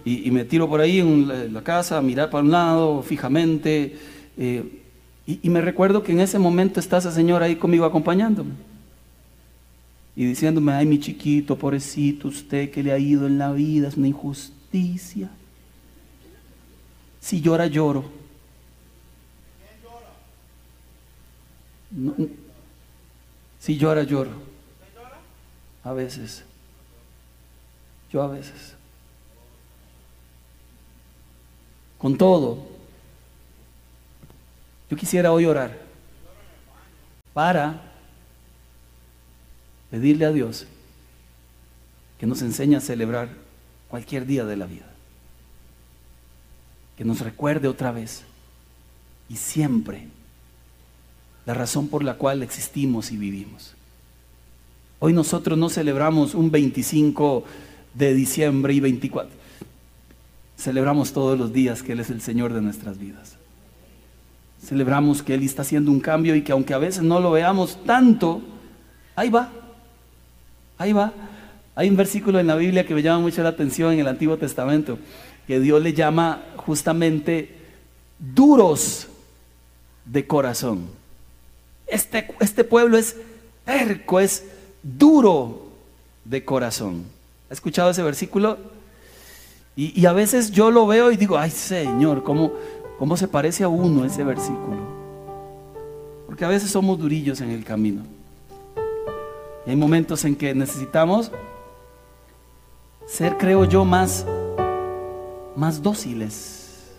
y, 0.04 0.30
me 0.30 0.44
tiro 0.44 0.68
por 0.68 0.80
ahí 0.80 0.98
en 0.98 1.52
la 1.52 1.62
casa 1.62 1.98
a 1.98 2.02
mirar 2.02 2.30
para 2.30 2.42
un 2.42 2.50
lado 2.50 3.02
fijamente. 3.02 3.96
Eh, 4.36 4.64
y, 5.26 5.38
y, 5.42 5.50
me 5.50 5.60
recuerdo 5.60 6.02
que 6.02 6.12
en 6.12 6.20
ese 6.20 6.38
momento 6.38 6.80
está 6.80 6.98
esa 6.98 7.12
señora 7.12 7.46
ahí 7.46 7.54
conmigo 7.54 7.84
acompañándome. 7.84 8.50
Y 10.20 10.26
diciéndome, 10.26 10.74
ay 10.74 10.84
mi 10.84 11.00
chiquito, 11.00 11.56
pobrecito, 11.56 12.28
usted 12.28 12.70
que 12.70 12.82
le 12.82 12.92
ha 12.92 12.98
ido 12.98 13.26
en 13.26 13.38
la 13.38 13.52
vida, 13.52 13.88
es 13.88 13.96
una 13.96 14.06
injusticia. 14.06 15.30
Si 17.22 17.40
llora, 17.40 17.66
lloro. 17.66 18.04
si 23.58 23.78
llora, 23.78 24.02
lloro. 24.02 24.32
A 25.84 25.94
veces. 25.94 26.44
Yo 28.12 28.22
a 28.22 28.26
veces. 28.26 28.74
Con 31.96 32.18
todo, 32.18 32.66
yo 34.90 34.98
quisiera 34.98 35.32
hoy 35.32 35.46
orar 35.46 35.78
para 37.32 37.89
pedirle 39.90 40.24
a 40.24 40.32
Dios 40.32 40.66
que 42.18 42.26
nos 42.26 42.42
enseñe 42.42 42.76
a 42.76 42.80
celebrar 42.80 43.30
cualquier 43.88 44.26
día 44.26 44.44
de 44.44 44.56
la 44.56 44.66
vida. 44.66 44.86
Que 46.96 47.04
nos 47.04 47.20
recuerde 47.20 47.66
otra 47.66 47.92
vez 47.92 48.22
y 49.28 49.36
siempre 49.36 50.08
la 51.46 51.54
razón 51.54 51.88
por 51.88 52.04
la 52.04 52.14
cual 52.14 52.42
existimos 52.42 53.10
y 53.10 53.16
vivimos. 53.16 53.74
Hoy 54.98 55.12
nosotros 55.14 55.58
no 55.58 55.70
celebramos 55.70 56.34
un 56.34 56.50
25 56.50 57.44
de 57.94 58.14
diciembre 58.14 58.74
y 58.74 58.80
24. 58.80 59.30
Celebramos 60.58 61.12
todos 61.14 61.38
los 61.38 61.54
días 61.54 61.82
que 61.82 61.92
Él 61.92 62.00
es 62.00 62.10
el 62.10 62.20
Señor 62.20 62.52
de 62.52 62.60
nuestras 62.60 62.98
vidas. 62.98 63.36
Celebramos 64.62 65.22
que 65.22 65.32
Él 65.32 65.42
está 65.42 65.62
haciendo 65.62 65.90
un 65.90 66.00
cambio 66.00 66.36
y 66.36 66.42
que 66.42 66.52
aunque 66.52 66.74
a 66.74 66.78
veces 66.78 67.02
no 67.02 67.18
lo 67.18 67.30
veamos 67.30 67.82
tanto, 67.86 68.42
ahí 69.16 69.30
va, 69.30 69.50
ahí 70.80 70.94
va. 70.94 71.12
Hay 71.74 71.88
un 71.88 71.96
versículo 71.96 72.40
en 72.40 72.46
la 72.46 72.56
Biblia 72.56 72.86
que 72.86 72.94
me 72.94 73.02
llama 73.02 73.20
mucho 73.20 73.42
la 73.42 73.50
atención 73.50 73.92
en 73.92 74.00
el 74.00 74.08
Antiguo 74.08 74.38
Testamento, 74.38 74.98
que 75.46 75.60
Dios 75.60 75.80
le 75.82 75.92
llama 75.92 76.42
justamente 76.56 77.54
duros 78.18 79.06
de 80.06 80.26
corazón. 80.26 80.86
Este, 81.86 82.28
este, 82.40 82.64
pueblo 82.64 82.96
es 82.96 83.16
terco, 83.64 84.20
es 84.20 84.46
duro 84.82 85.68
de 86.24 86.44
corazón. 86.44 87.04
¿Ha 87.50 87.52
escuchado 87.52 87.90
ese 87.90 88.02
versículo? 88.02 88.58
Y, 89.76 90.04
a 90.06 90.12
veces 90.12 90.50
yo 90.50 90.70
lo 90.70 90.86
veo 90.86 91.10
y 91.12 91.16
digo, 91.16 91.38
ay 91.38 91.50
Señor, 91.50 92.22
¿cómo, 92.22 92.52
¿cómo 92.98 93.16
se 93.16 93.28
parece 93.28 93.64
a 93.64 93.68
uno 93.68 94.04
ese 94.04 94.24
versículo? 94.24 94.78
Porque 96.26 96.44
a 96.44 96.48
veces 96.48 96.70
somos 96.70 96.98
durillos 96.98 97.40
en 97.40 97.50
el 97.50 97.64
camino. 97.64 98.02
Hay 99.70 99.76
momentos 99.76 100.24
en 100.24 100.34
que 100.34 100.52
necesitamos 100.52 101.30
ser, 103.06 103.38
creo 103.38 103.64
yo, 103.64 103.84
más, 103.84 104.26
más 105.54 105.80
dóciles. 105.80 106.90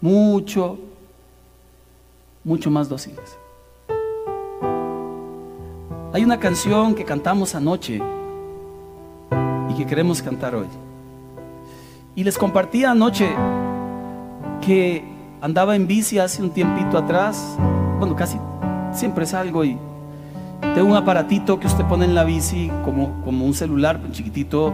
Mucho, 0.00 0.78
mucho 2.44 2.70
más 2.70 2.88
dóciles. 2.88 3.36
Hay 6.12 6.22
una 6.22 6.38
canción 6.38 6.94
que 6.94 7.04
cantamos 7.04 7.56
anoche 7.56 8.00
y 9.68 9.74
que 9.74 9.84
queremos 9.84 10.22
cantar 10.22 10.54
hoy. 10.54 10.68
Y 12.14 12.22
les 12.22 12.38
compartí 12.38 12.84
anoche 12.84 13.34
que 14.64 15.02
andaba 15.40 15.74
en 15.74 15.88
bici 15.88 16.20
hace 16.20 16.40
un 16.40 16.50
tiempito 16.50 16.96
atrás, 16.96 17.56
bueno, 17.98 18.14
casi 18.14 18.38
siempre 18.92 19.26
salgo 19.26 19.64
y 19.64 19.76
tengo 20.74 20.88
un 20.88 20.96
aparatito 20.96 21.60
que 21.60 21.66
usted 21.66 21.84
pone 21.84 22.06
en 22.06 22.14
la 22.14 22.24
bici 22.24 22.70
como, 22.84 23.20
como 23.24 23.44
un 23.44 23.52
celular 23.52 24.00
chiquitito 24.10 24.72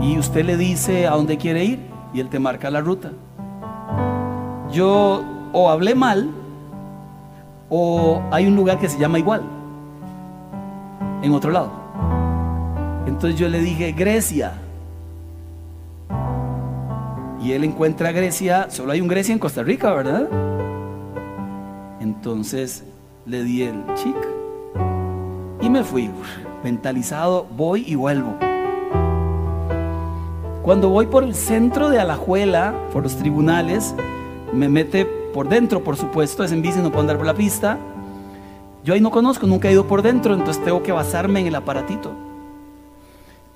y 0.00 0.18
usted 0.18 0.44
le 0.44 0.56
dice 0.56 1.06
a 1.06 1.12
dónde 1.12 1.36
quiere 1.38 1.64
ir 1.64 1.78
y 2.12 2.20
él 2.20 2.28
te 2.28 2.40
marca 2.40 2.70
la 2.70 2.80
ruta. 2.80 3.12
Yo 4.72 5.22
o 5.52 5.70
hablé 5.70 5.94
mal 5.94 6.30
o 7.68 8.20
hay 8.32 8.46
un 8.46 8.56
lugar 8.56 8.78
que 8.78 8.88
se 8.88 8.98
llama 8.98 9.18
igual. 9.18 9.42
en 11.22 11.32
otro 11.32 11.52
lado. 11.52 11.70
Entonces 13.06 13.38
yo 13.38 13.48
le 13.48 13.60
dije, 13.60 13.92
Grecia. 13.92 14.54
Y 17.40 17.52
él 17.52 17.62
encuentra 17.62 18.10
Grecia, 18.10 18.66
solo 18.70 18.92
hay 18.92 19.00
un 19.00 19.06
Grecia 19.06 19.32
en 19.32 19.38
Costa 19.38 19.62
Rica, 19.62 19.92
¿verdad? 19.92 20.28
Entonces 22.00 22.84
le 23.26 23.44
di 23.44 23.62
el 23.62 23.84
chic 23.94 24.41
y 25.62 25.70
me 25.70 25.84
fui. 25.84 26.10
Mentalizado, 26.62 27.46
voy 27.56 27.84
y 27.86 27.94
vuelvo. 27.94 28.34
Cuando 30.62 30.90
voy 30.90 31.06
por 31.06 31.24
el 31.24 31.34
centro 31.34 31.88
de 31.88 31.98
Alajuela, 31.98 32.74
por 32.92 33.02
los 33.02 33.16
tribunales, 33.16 33.94
me 34.52 34.68
mete 34.68 35.04
por 35.04 35.48
dentro, 35.48 35.82
por 35.82 35.96
supuesto, 35.96 36.44
es 36.44 36.52
en 36.52 36.62
bici, 36.62 36.78
no 36.78 36.90
puedo 36.90 37.00
andar 37.00 37.16
por 37.16 37.26
la 37.26 37.34
pista. 37.34 37.78
Yo 38.84 38.94
ahí 38.94 39.00
no 39.00 39.10
conozco, 39.10 39.46
nunca 39.46 39.68
he 39.68 39.72
ido 39.72 39.86
por 39.86 40.02
dentro, 40.02 40.34
entonces 40.34 40.62
tengo 40.62 40.82
que 40.82 40.92
basarme 40.92 41.40
en 41.40 41.46
el 41.46 41.54
aparatito. 41.54 42.12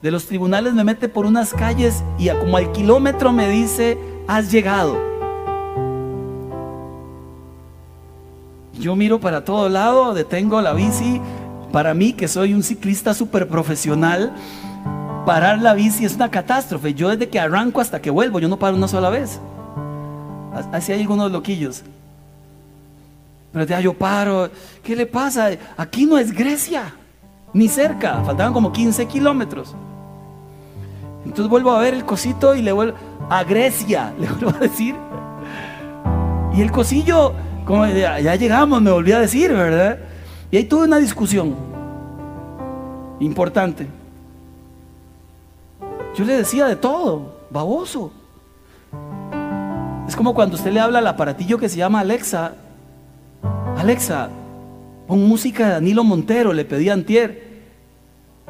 De 0.03 0.11
los 0.11 0.27
tribunales 0.27 0.75
me 0.75 0.85
mete 0.85 1.09
por 1.09 1.27
unas 1.27 1.53
calles 1.53 2.03
y 2.19 2.29
a 2.29 2.39
como 2.39 2.57
al 2.57 2.73
kilómetro 2.73 3.33
me 3.33 3.49
dice, 3.49 3.99
has 4.27 4.51
llegado. 4.51 4.97
Yo 8.79 8.95
miro 8.95 9.21
para 9.21 9.45
todo 9.45 9.69
lado, 9.69 10.13
detengo 10.13 10.61
la 10.61 10.75
bici. 10.75 11.21
Para 11.77 11.93
mí, 11.93 12.15
que 12.15 12.27
soy 12.27 12.55
un 12.55 12.63
ciclista 12.63 13.13
súper 13.13 13.49
profesional, 13.49 14.33
parar 15.27 15.59
la 15.59 15.75
bici 15.75 16.07
es 16.07 16.15
una 16.15 16.31
catástrofe. 16.31 16.95
Yo 16.95 17.11
desde 17.11 17.29
que 17.29 17.39
arranco 17.39 17.83
hasta 17.83 18.01
que 18.01 18.09
vuelvo, 18.09 18.41
yo 18.41 18.49
no 18.49 18.59
paro 18.59 18.79
una 18.79 18.89
sola 18.89 19.11
vez. 19.11 19.39
Así 20.73 20.93
hay 20.93 21.03
algunos 21.03 21.31
loquillos. 21.31 21.83
Pero 23.53 23.67
ya 23.67 23.79
yo 23.81 23.93
paro. 23.93 24.49
¿Qué 24.83 24.97
le 24.97 25.05
pasa? 25.05 25.51
Aquí 25.77 26.07
no 26.07 26.17
es 26.17 26.33
Grecia, 26.33 26.95
ni 27.53 27.69
cerca. 27.69 28.23
Faltaban 28.25 28.55
como 28.55 28.73
15 28.73 29.05
kilómetros. 29.05 29.75
Entonces 31.27 31.51
vuelvo 31.51 31.73
a 31.73 31.81
ver 31.81 31.93
el 31.93 32.07
cosito 32.07 32.55
y 32.55 32.63
le 32.63 32.73
vuelvo 32.73 32.97
a 33.29 33.45
Grecia, 33.45 34.15
le 34.19 34.29
vuelvo 34.29 34.49
a 34.49 34.61
decir. 34.61 34.95
Y 36.55 36.63
el 36.63 36.73
cosillo, 36.73 37.35
como 37.67 37.87
ya, 37.87 38.19
ya 38.19 38.35
llegamos, 38.35 38.81
me 38.81 38.91
volví 38.91 39.13
a 39.13 39.21
decir, 39.21 39.53
¿verdad? 39.53 40.06
Y 40.57 40.61
ahí 40.61 40.65
tuve 40.65 40.85
una 40.85 40.97
discusión 40.97 41.55
importante. 43.21 43.87
Yo 46.17 46.25
le 46.25 46.39
decía 46.39 46.65
de 46.65 46.77
todo, 46.77 47.41
baboso. 47.51 48.11
Es 50.09 50.17
como 50.17 50.33
cuando 50.33 50.57
usted 50.57 50.73
le 50.73 50.81
habla 50.81 51.01
al 51.01 51.07
aparatillo 51.09 51.59
que 51.59 51.69
se 51.69 51.77
llama 51.77 52.01
Alexa. 52.01 52.55
Alexa, 53.77 54.31
pon 55.07 55.29
música 55.29 55.67
de 55.67 55.73
Danilo 55.73 56.03
Montero, 56.03 56.55
le 56.55 56.65
pedí 56.65 56.89
Antier. 56.89 57.67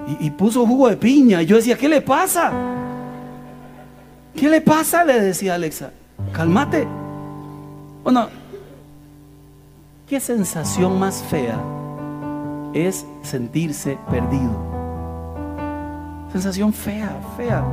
Y, 0.06 0.26
y, 0.26 0.30
puso 0.30 0.64
jugo 0.64 0.88
de 0.88 0.96
piña. 0.96 1.42
Y 1.42 1.46
yo 1.46 1.56
decía, 1.56 1.76
¿qué 1.76 1.88
le 1.88 2.02
pasa? 2.02 2.52
¿Qué 4.32 4.48
le 4.48 4.60
pasa? 4.60 5.04
Le 5.04 5.20
decía 5.20 5.56
Alexa. 5.56 5.90
Cálmate. 6.32 6.86
Bueno, 8.04 8.28
¿qué 10.08 10.20
sensación 10.20 11.00
más 11.00 11.24
fea 11.24 11.75
es 12.74 13.06
sentirse 13.22 13.98
perdido? 14.10 14.76
sensación 16.36 16.72
fea, 16.72 17.18
fea. 17.36 17.64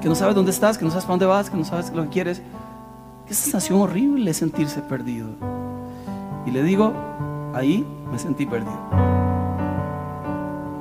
Que 0.00 0.08
no 0.08 0.14
sabes 0.14 0.34
dónde 0.34 0.50
estás, 0.50 0.78
que 0.78 0.84
no 0.84 0.90
sabes 0.90 1.04
para 1.04 1.14
dónde 1.14 1.26
vas, 1.26 1.50
que 1.50 1.56
no 1.56 1.64
sabes 1.64 1.92
lo 1.92 2.04
que 2.04 2.08
quieres. 2.08 2.42
Qué 3.26 3.34
sensación 3.34 3.80
horrible 3.80 4.32
sentirse 4.34 4.80
perdido. 4.80 5.28
Y 6.46 6.50
le 6.50 6.62
digo, 6.62 6.92
ahí 7.54 7.86
me 8.10 8.18
sentí 8.18 8.46
perdido. 8.46 8.78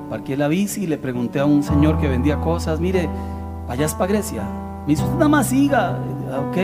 Parqué 0.09 0.37
la 0.37 0.47
bici 0.47 0.83
y 0.83 0.87
le 0.87 0.97
pregunté 0.97 1.39
a 1.39 1.45
un 1.45 1.63
señor 1.63 1.99
que 1.99 2.07
vendía 2.07 2.39
cosas, 2.39 2.79
mire, 2.79 3.09
allá 3.67 3.85
es 3.85 3.93
para 3.93 4.13
Grecia. 4.13 4.43
Me 4.81 4.93
dice, 4.93 5.03
nada 5.13 5.27
más 5.27 5.47
siga. 5.47 5.99
Ah, 6.31 6.39
ok. 6.49 6.57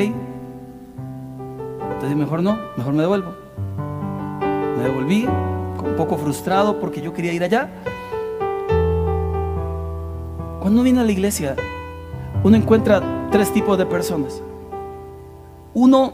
Entonces 1.92 2.16
mejor 2.16 2.42
no, 2.42 2.58
mejor 2.78 2.94
me 2.94 3.02
devuelvo. 3.02 3.32
Me 4.78 4.84
devolví, 4.84 5.28
un 5.84 5.96
poco 5.96 6.18
frustrado 6.18 6.80
porque 6.80 7.02
yo 7.02 7.14
quería 7.14 7.34
ir 7.34 7.44
allá. 7.44 7.70
Cuando 10.62 10.82
viene 10.82 11.02
a 11.02 11.04
la 11.04 11.12
iglesia, 11.12 11.56
uno 12.44 12.56
encuentra 12.56 13.02
tres 13.32 13.52
tipos 13.52 13.78
de 13.78 13.86
personas. 13.86 14.42
Uno, 15.74 16.14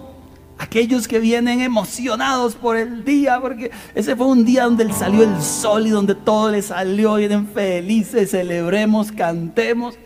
aquellos 0.58 1.08
que 1.08 1.20
vienen 1.20 1.62
emocionados 1.62 2.56
por 2.56 2.78
el 2.78 3.04
día, 3.04 3.40
porque 3.40 3.72
ese 3.94 4.16
fue 4.16 4.26
un 4.26 4.46
día 4.46 4.64
donde 4.64 4.92
salió 4.94 5.24
el 5.24 5.42
sol 5.42 5.86
y 5.86 5.92
donde 5.92 6.16
todo 6.16 6.50
le 6.50 6.62
salió, 6.62 7.16
vienen 7.16 7.48
felices, 7.48 8.32
celebremos, 8.32 9.12
cantemos. 9.12 9.98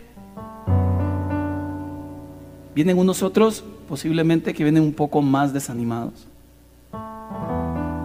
Vienen 2.75 2.97
unos 2.97 3.21
otros, 3.23 3.63
posiblemente 3.87 4.53
que 4.53 4.63
vienen 4.63 4.83
un 4.83 4.93
poco 4.93 5.21
más 5.21 5.53
desanimados. 5.53 6.27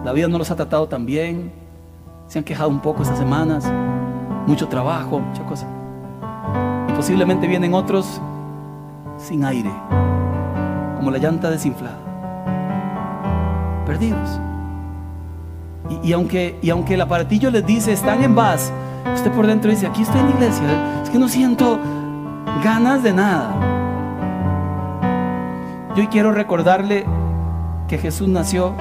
La 0.09 0.13
vida 0.13 0.27
no 0.27 0.39
los 0.39 0.49
ha 0.49 0.55
tratado 0.55 0.87
tan 0.87 1.05
bien, 1.05 1.51
se 2.25 2.39
han 2.39 2.43
quejado 2.43 2.67
un 2.71 2.79
poco 2.79 3.03
estas 3.03 3.19
semanas, 3.19 3.71
mucho 4.47 4.67
trabajo, 4.67 5.19
muchas 5.19 5.45
cosas. 5.45 5.67
Y 6.89 6.93
posiblemente 6.93 7.45
vienen 7.45 7.75
otros 7.75 8.19
sin 9.19 9.45
aire, 9.45 9.69
como 10.97 11.11
la 11.11 11.19
llanta 11.19 11.51
desinflada, 11.51 11.99
perdidos. 13.85 14.39
Y, 16.01 16.11
aunque, 16.13 16.57
y 16.59 16.71
aunque 16.71 16.95
el 16.95 17.01
aparatillo 17.01 17.51
les 17.51 17.63
dice, 17.63 17.93
están 17.93 18.23
en 18.23 18.33
paz, 18.33 18.73
usted 19.13 19.31
por 19.33 19.45
dentro 19.45 19.69
dice, 19.69 19.85
aquí 19.85 20.01
estoy 20.01 20.21
en 20.21 20.29
la 20.29 20.35
iglesia, 20.37 21.03
es 21.03 21.09
que 21.11 21.19
no 21.19 21.29
siento 21.29 21.77
ganas 22.63 23.03
de 23.03 23.13
nada. 23.13 23.53
Yo 25.95 26.09
quiero 26.09 26.31
recordarle 26.31 27.05
que 27.87 27.99
Jesús 27.99 28.27
nació 28.27 28.73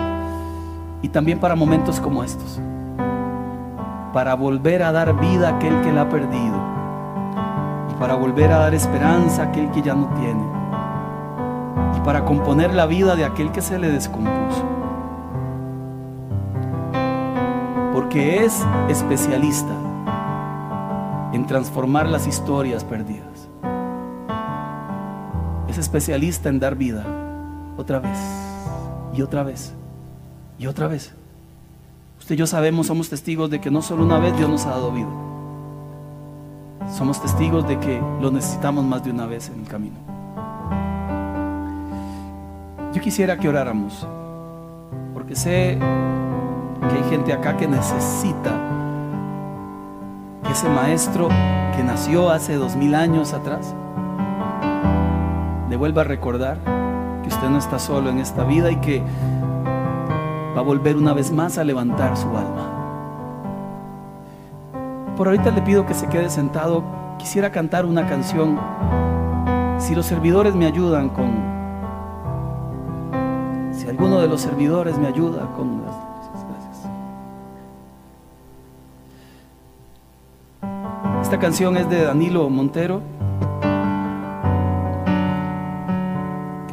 y 1.03 1.09
también 1.09 1.39
para 1.39 1.55
momentos 1.55 2.01
como 2.01 2.25
estos, 2.25 2.61
para 4.13 4.35
volver 4.35 4.83
a 4.83 4.93
dar 4.93 5.19
vida 5.19 5.49
a 5.49 5.57
aquel 5.57 5.81
que 5.83 5.93
la 5.93 6.03
ha 6.03 6.09
perdido 6.09 6.79
para 7.99 8.15
volver 8.15 8.53
a 8.53 8.59
dar 8.59 8.75
esperanza 8.75 9.43
a 9.43 9.47
aquel 9.47 9.71
que 9.71 9.83
ya 9.83 9.95
no 9.95 10.07
tiene 10.15 10.43
y 11.97 12.01
para 12.05 12.25
componer 12.25 12.73
la 12.73 12.87
vida 12.87 13.17
de 13.17 13.25
aquel 13.25 13.51
que 13.51 13.61
se 13.61 13.79
le 13.79 13.91
descompuso. 13.91 14.65
Porque 17.93 18.45
es 18.45 18.65
especialista 18.89 19.75
en 21.33 21.47
transformar 21.47 22.09
las 22.09 22.27
historias 22.27 22.85
perdidas. 22.85 23.49
Es 25.69 25.77
especialista 25.77 26.49
en 26.49 26.61
dar 26.61 26.77
vida 26.77 27.05
otra 27.77 27.99
vez 27.99 28.19
y 29.13 29.23
otra 29.23 29.43
vez 29.43 29.75
y 30.59 30.67
otra 30.67 30.89
vez. 30.89 31.13
Usted 32.19 32.35
y 32.35 32.39
yo 32.39 32.47
sabemos, 32.47 32.89
somos 32.89 33.09
testigos 33.09 33.51
de 33.51 33.61
que 33.61 33.71
no 33.71 33.83
solo 33.83 34.05
una 34.05 34.19
vez 34.19 34.37
Dios 34.37 34.51
nos 34.51 34.67
ha 34.67 34.71
dado 34.71 34.93
vida 34.93 35.29
somos 36.97 37.21
testigos 37.21 37.67
de 37.69 37.79
que 37.79 38.01
lo 38.21 38.31
necesitamos 38.31 38.85
más 38.85 39.05
de 39.05 39.11
una 39.11 39.27
vez 39.27 39.51
en 39.51 39.61
el 39.61 39.69
camino. 39.69 39.97
Yo 42.93 43.01
quisiera 43.01 43.39
que 43.39 43.49
oráramos, 43.49 44.07
porque 45.13 45.37
sé 45.37 45.79
que 46.81 46.97
hay 46.97 47.11
gente 47.11 47.33
acá 47.33 47.57
que 47.57 47.69
necesita 47.69 48.53
que 50.43 50.53
ese 50.53 50.69
maestro 50.69 51.29
que 51.77 51.83
nació 51.85 52.31
hace 52.31 52.55
dos 52.55 52.75
mil 52.75 52.95
años 52.95 53.35
atrás 53.35 53.75
le 55.69 55.77
vuelva 55.77 56.03
a 56.03 56.05
recordar 56.05 56.57
que 57.23 57.29
usted 57.29 57.51
no 57.51 57.59
está 57.59 57.79
solo 57.79 58.09
en 58.09 58.19
esta 58.19 58.45
vida 58.45 58.71
y 58.71 58.77
que 58.77 59.03
va 60.59 60.63
a 60.63 60.65
volver 60.65 60.97
una 60.97 61.13
vez 61.13 61.31
más 61.31 61.57
a 61.57 61.63
levantar 61.63 62.17
su 62.17 62.27
alma. 62.37 62.75
Por 65.17 65.29
ahorita 65.29 65.53
le 65.53 65.63
pido 65.63 65.87
que 65.87 65.95
se 65.95 66.09
quede 66.09 66.29
sentado. 66.31 66.83
Quisiera 67.17 67.53
cantar 67.53 67.87
una 67.87 68.09
canción. 68.09 68.59
Si 69.79 69.95
los 69.95 70.05
servidores 70.05 70.57
me 70.57 70.67
ayudan 70.67 71.11
con... 71.11 71.31
Si 73.73 73.89
alguno 73.89 74.19
de 74.19 74.27
los 74.27 74.41
servidores 74.41 74.99
me 74.99 75.07
ayuda 75.07 75.49
con. 75.57 75.81
Gracias. 75.81 76.89
Esta 81.23 81.39
canción 81.39 81.77
es 81.77 81.89
de 81.89 82.03
Danilo 82.03 82.51
Montero. 82.51 83.01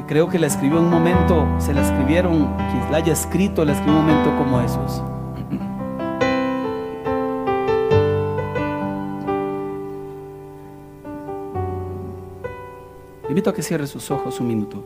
Creo 0.08 0.30
que 0.30 0.39
la 0.39 0.47
escribió 0.47 0.80
un 0.80 0.89
momento, 0.89 1.45
se 1.60 1.74
la 1.74 1.82
escribieron, 1.82 2.56
quien 2.56 2.91
la 2.91 2.97
haya 2.97 3.14
escrito, 3.14 3.66
la 3.66 3.74
escribió 3.74 3.99
un 3.99 4.06
momento 4.06 4.36
como 4.38 4.62
esos. 4.62 5.03
invito 13.30 13.49
a 13.49 13.53
que 13.53 13.62
cierre 13.62 13.88
sus 13.88 14.10
ojos 14.12 14.39
un 14.39 14.47
minuto. 14.47 14.84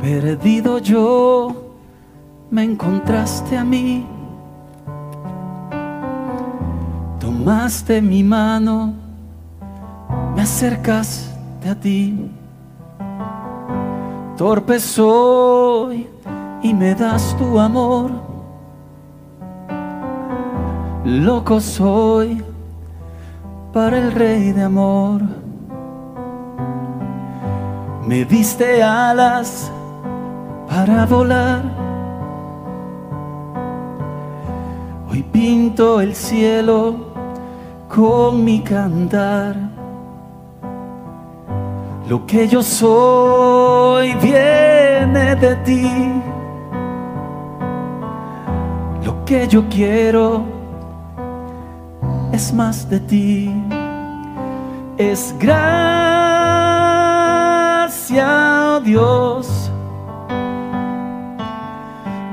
Perdido 0.00 0.78
yo, 0.78 1.56
me 2.50 2.62
encontraste 2.62 3.56
a 3.56 3.64
mí. 3.64 4.15
Tomaste 7.46 8.02
mi 8.02 8.24
mano, 8.24 8.92
me 10.34 10.42
acercaste 10.42 11.68
a 11.70 11.76
ti. 11.76 12.28
Torpe 14.36 14.80
soy 14.80 16.08
y 16.60 16.74
me 16.74 16.92
das 16.96 17.36
tu 17.38 17.60
amor. 17.60 18.10
Loco 21.04 21.60
soy 21.60 22.42
para 23.72 23.96
el 23.98 24.10
rey 24.10 24.50
de 24.50 24.64
amor. 24.64 25.22
Me 28.08 28.24
diste 28.24 28.82
alas 28.82 29.70
para 30.68 31.06
volar. 31.06 31.62
Hoy 35.08 35.22
pinto 35.22 36.00
el 36.00 36.12
cielo 36.12 37.15
con 37.88 38.44
mi 38.44 38.60
cantar. 38.60 39.56
Lo 42.08 42.24
que 42.24 42.46
yo 42.46 42.62
soy 42.62 44.14
viene 44.14 45.34
de 45.36 45.56
ti. 45.64 45.90
Lo 49.04 49.24
que 49.24 49.48
yo 49.48 49.68
quiero 49.68 50.44
es 52.32 52.52
más 52.52 52.88
de 52.88 53.00
ti. 53.00 53.52
Es 54.98 55.34
gracia, 55.38 55.86
oh 58.76 58.80
Dios. 58.80 59.70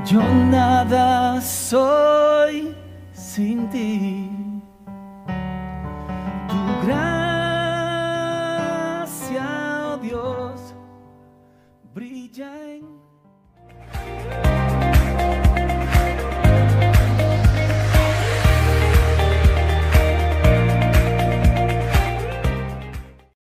Yo 0.06 0.20
nada 0.50 1.40
soy 1.40 2.74
sin 3.12 3.68
ti. 3.70 4.23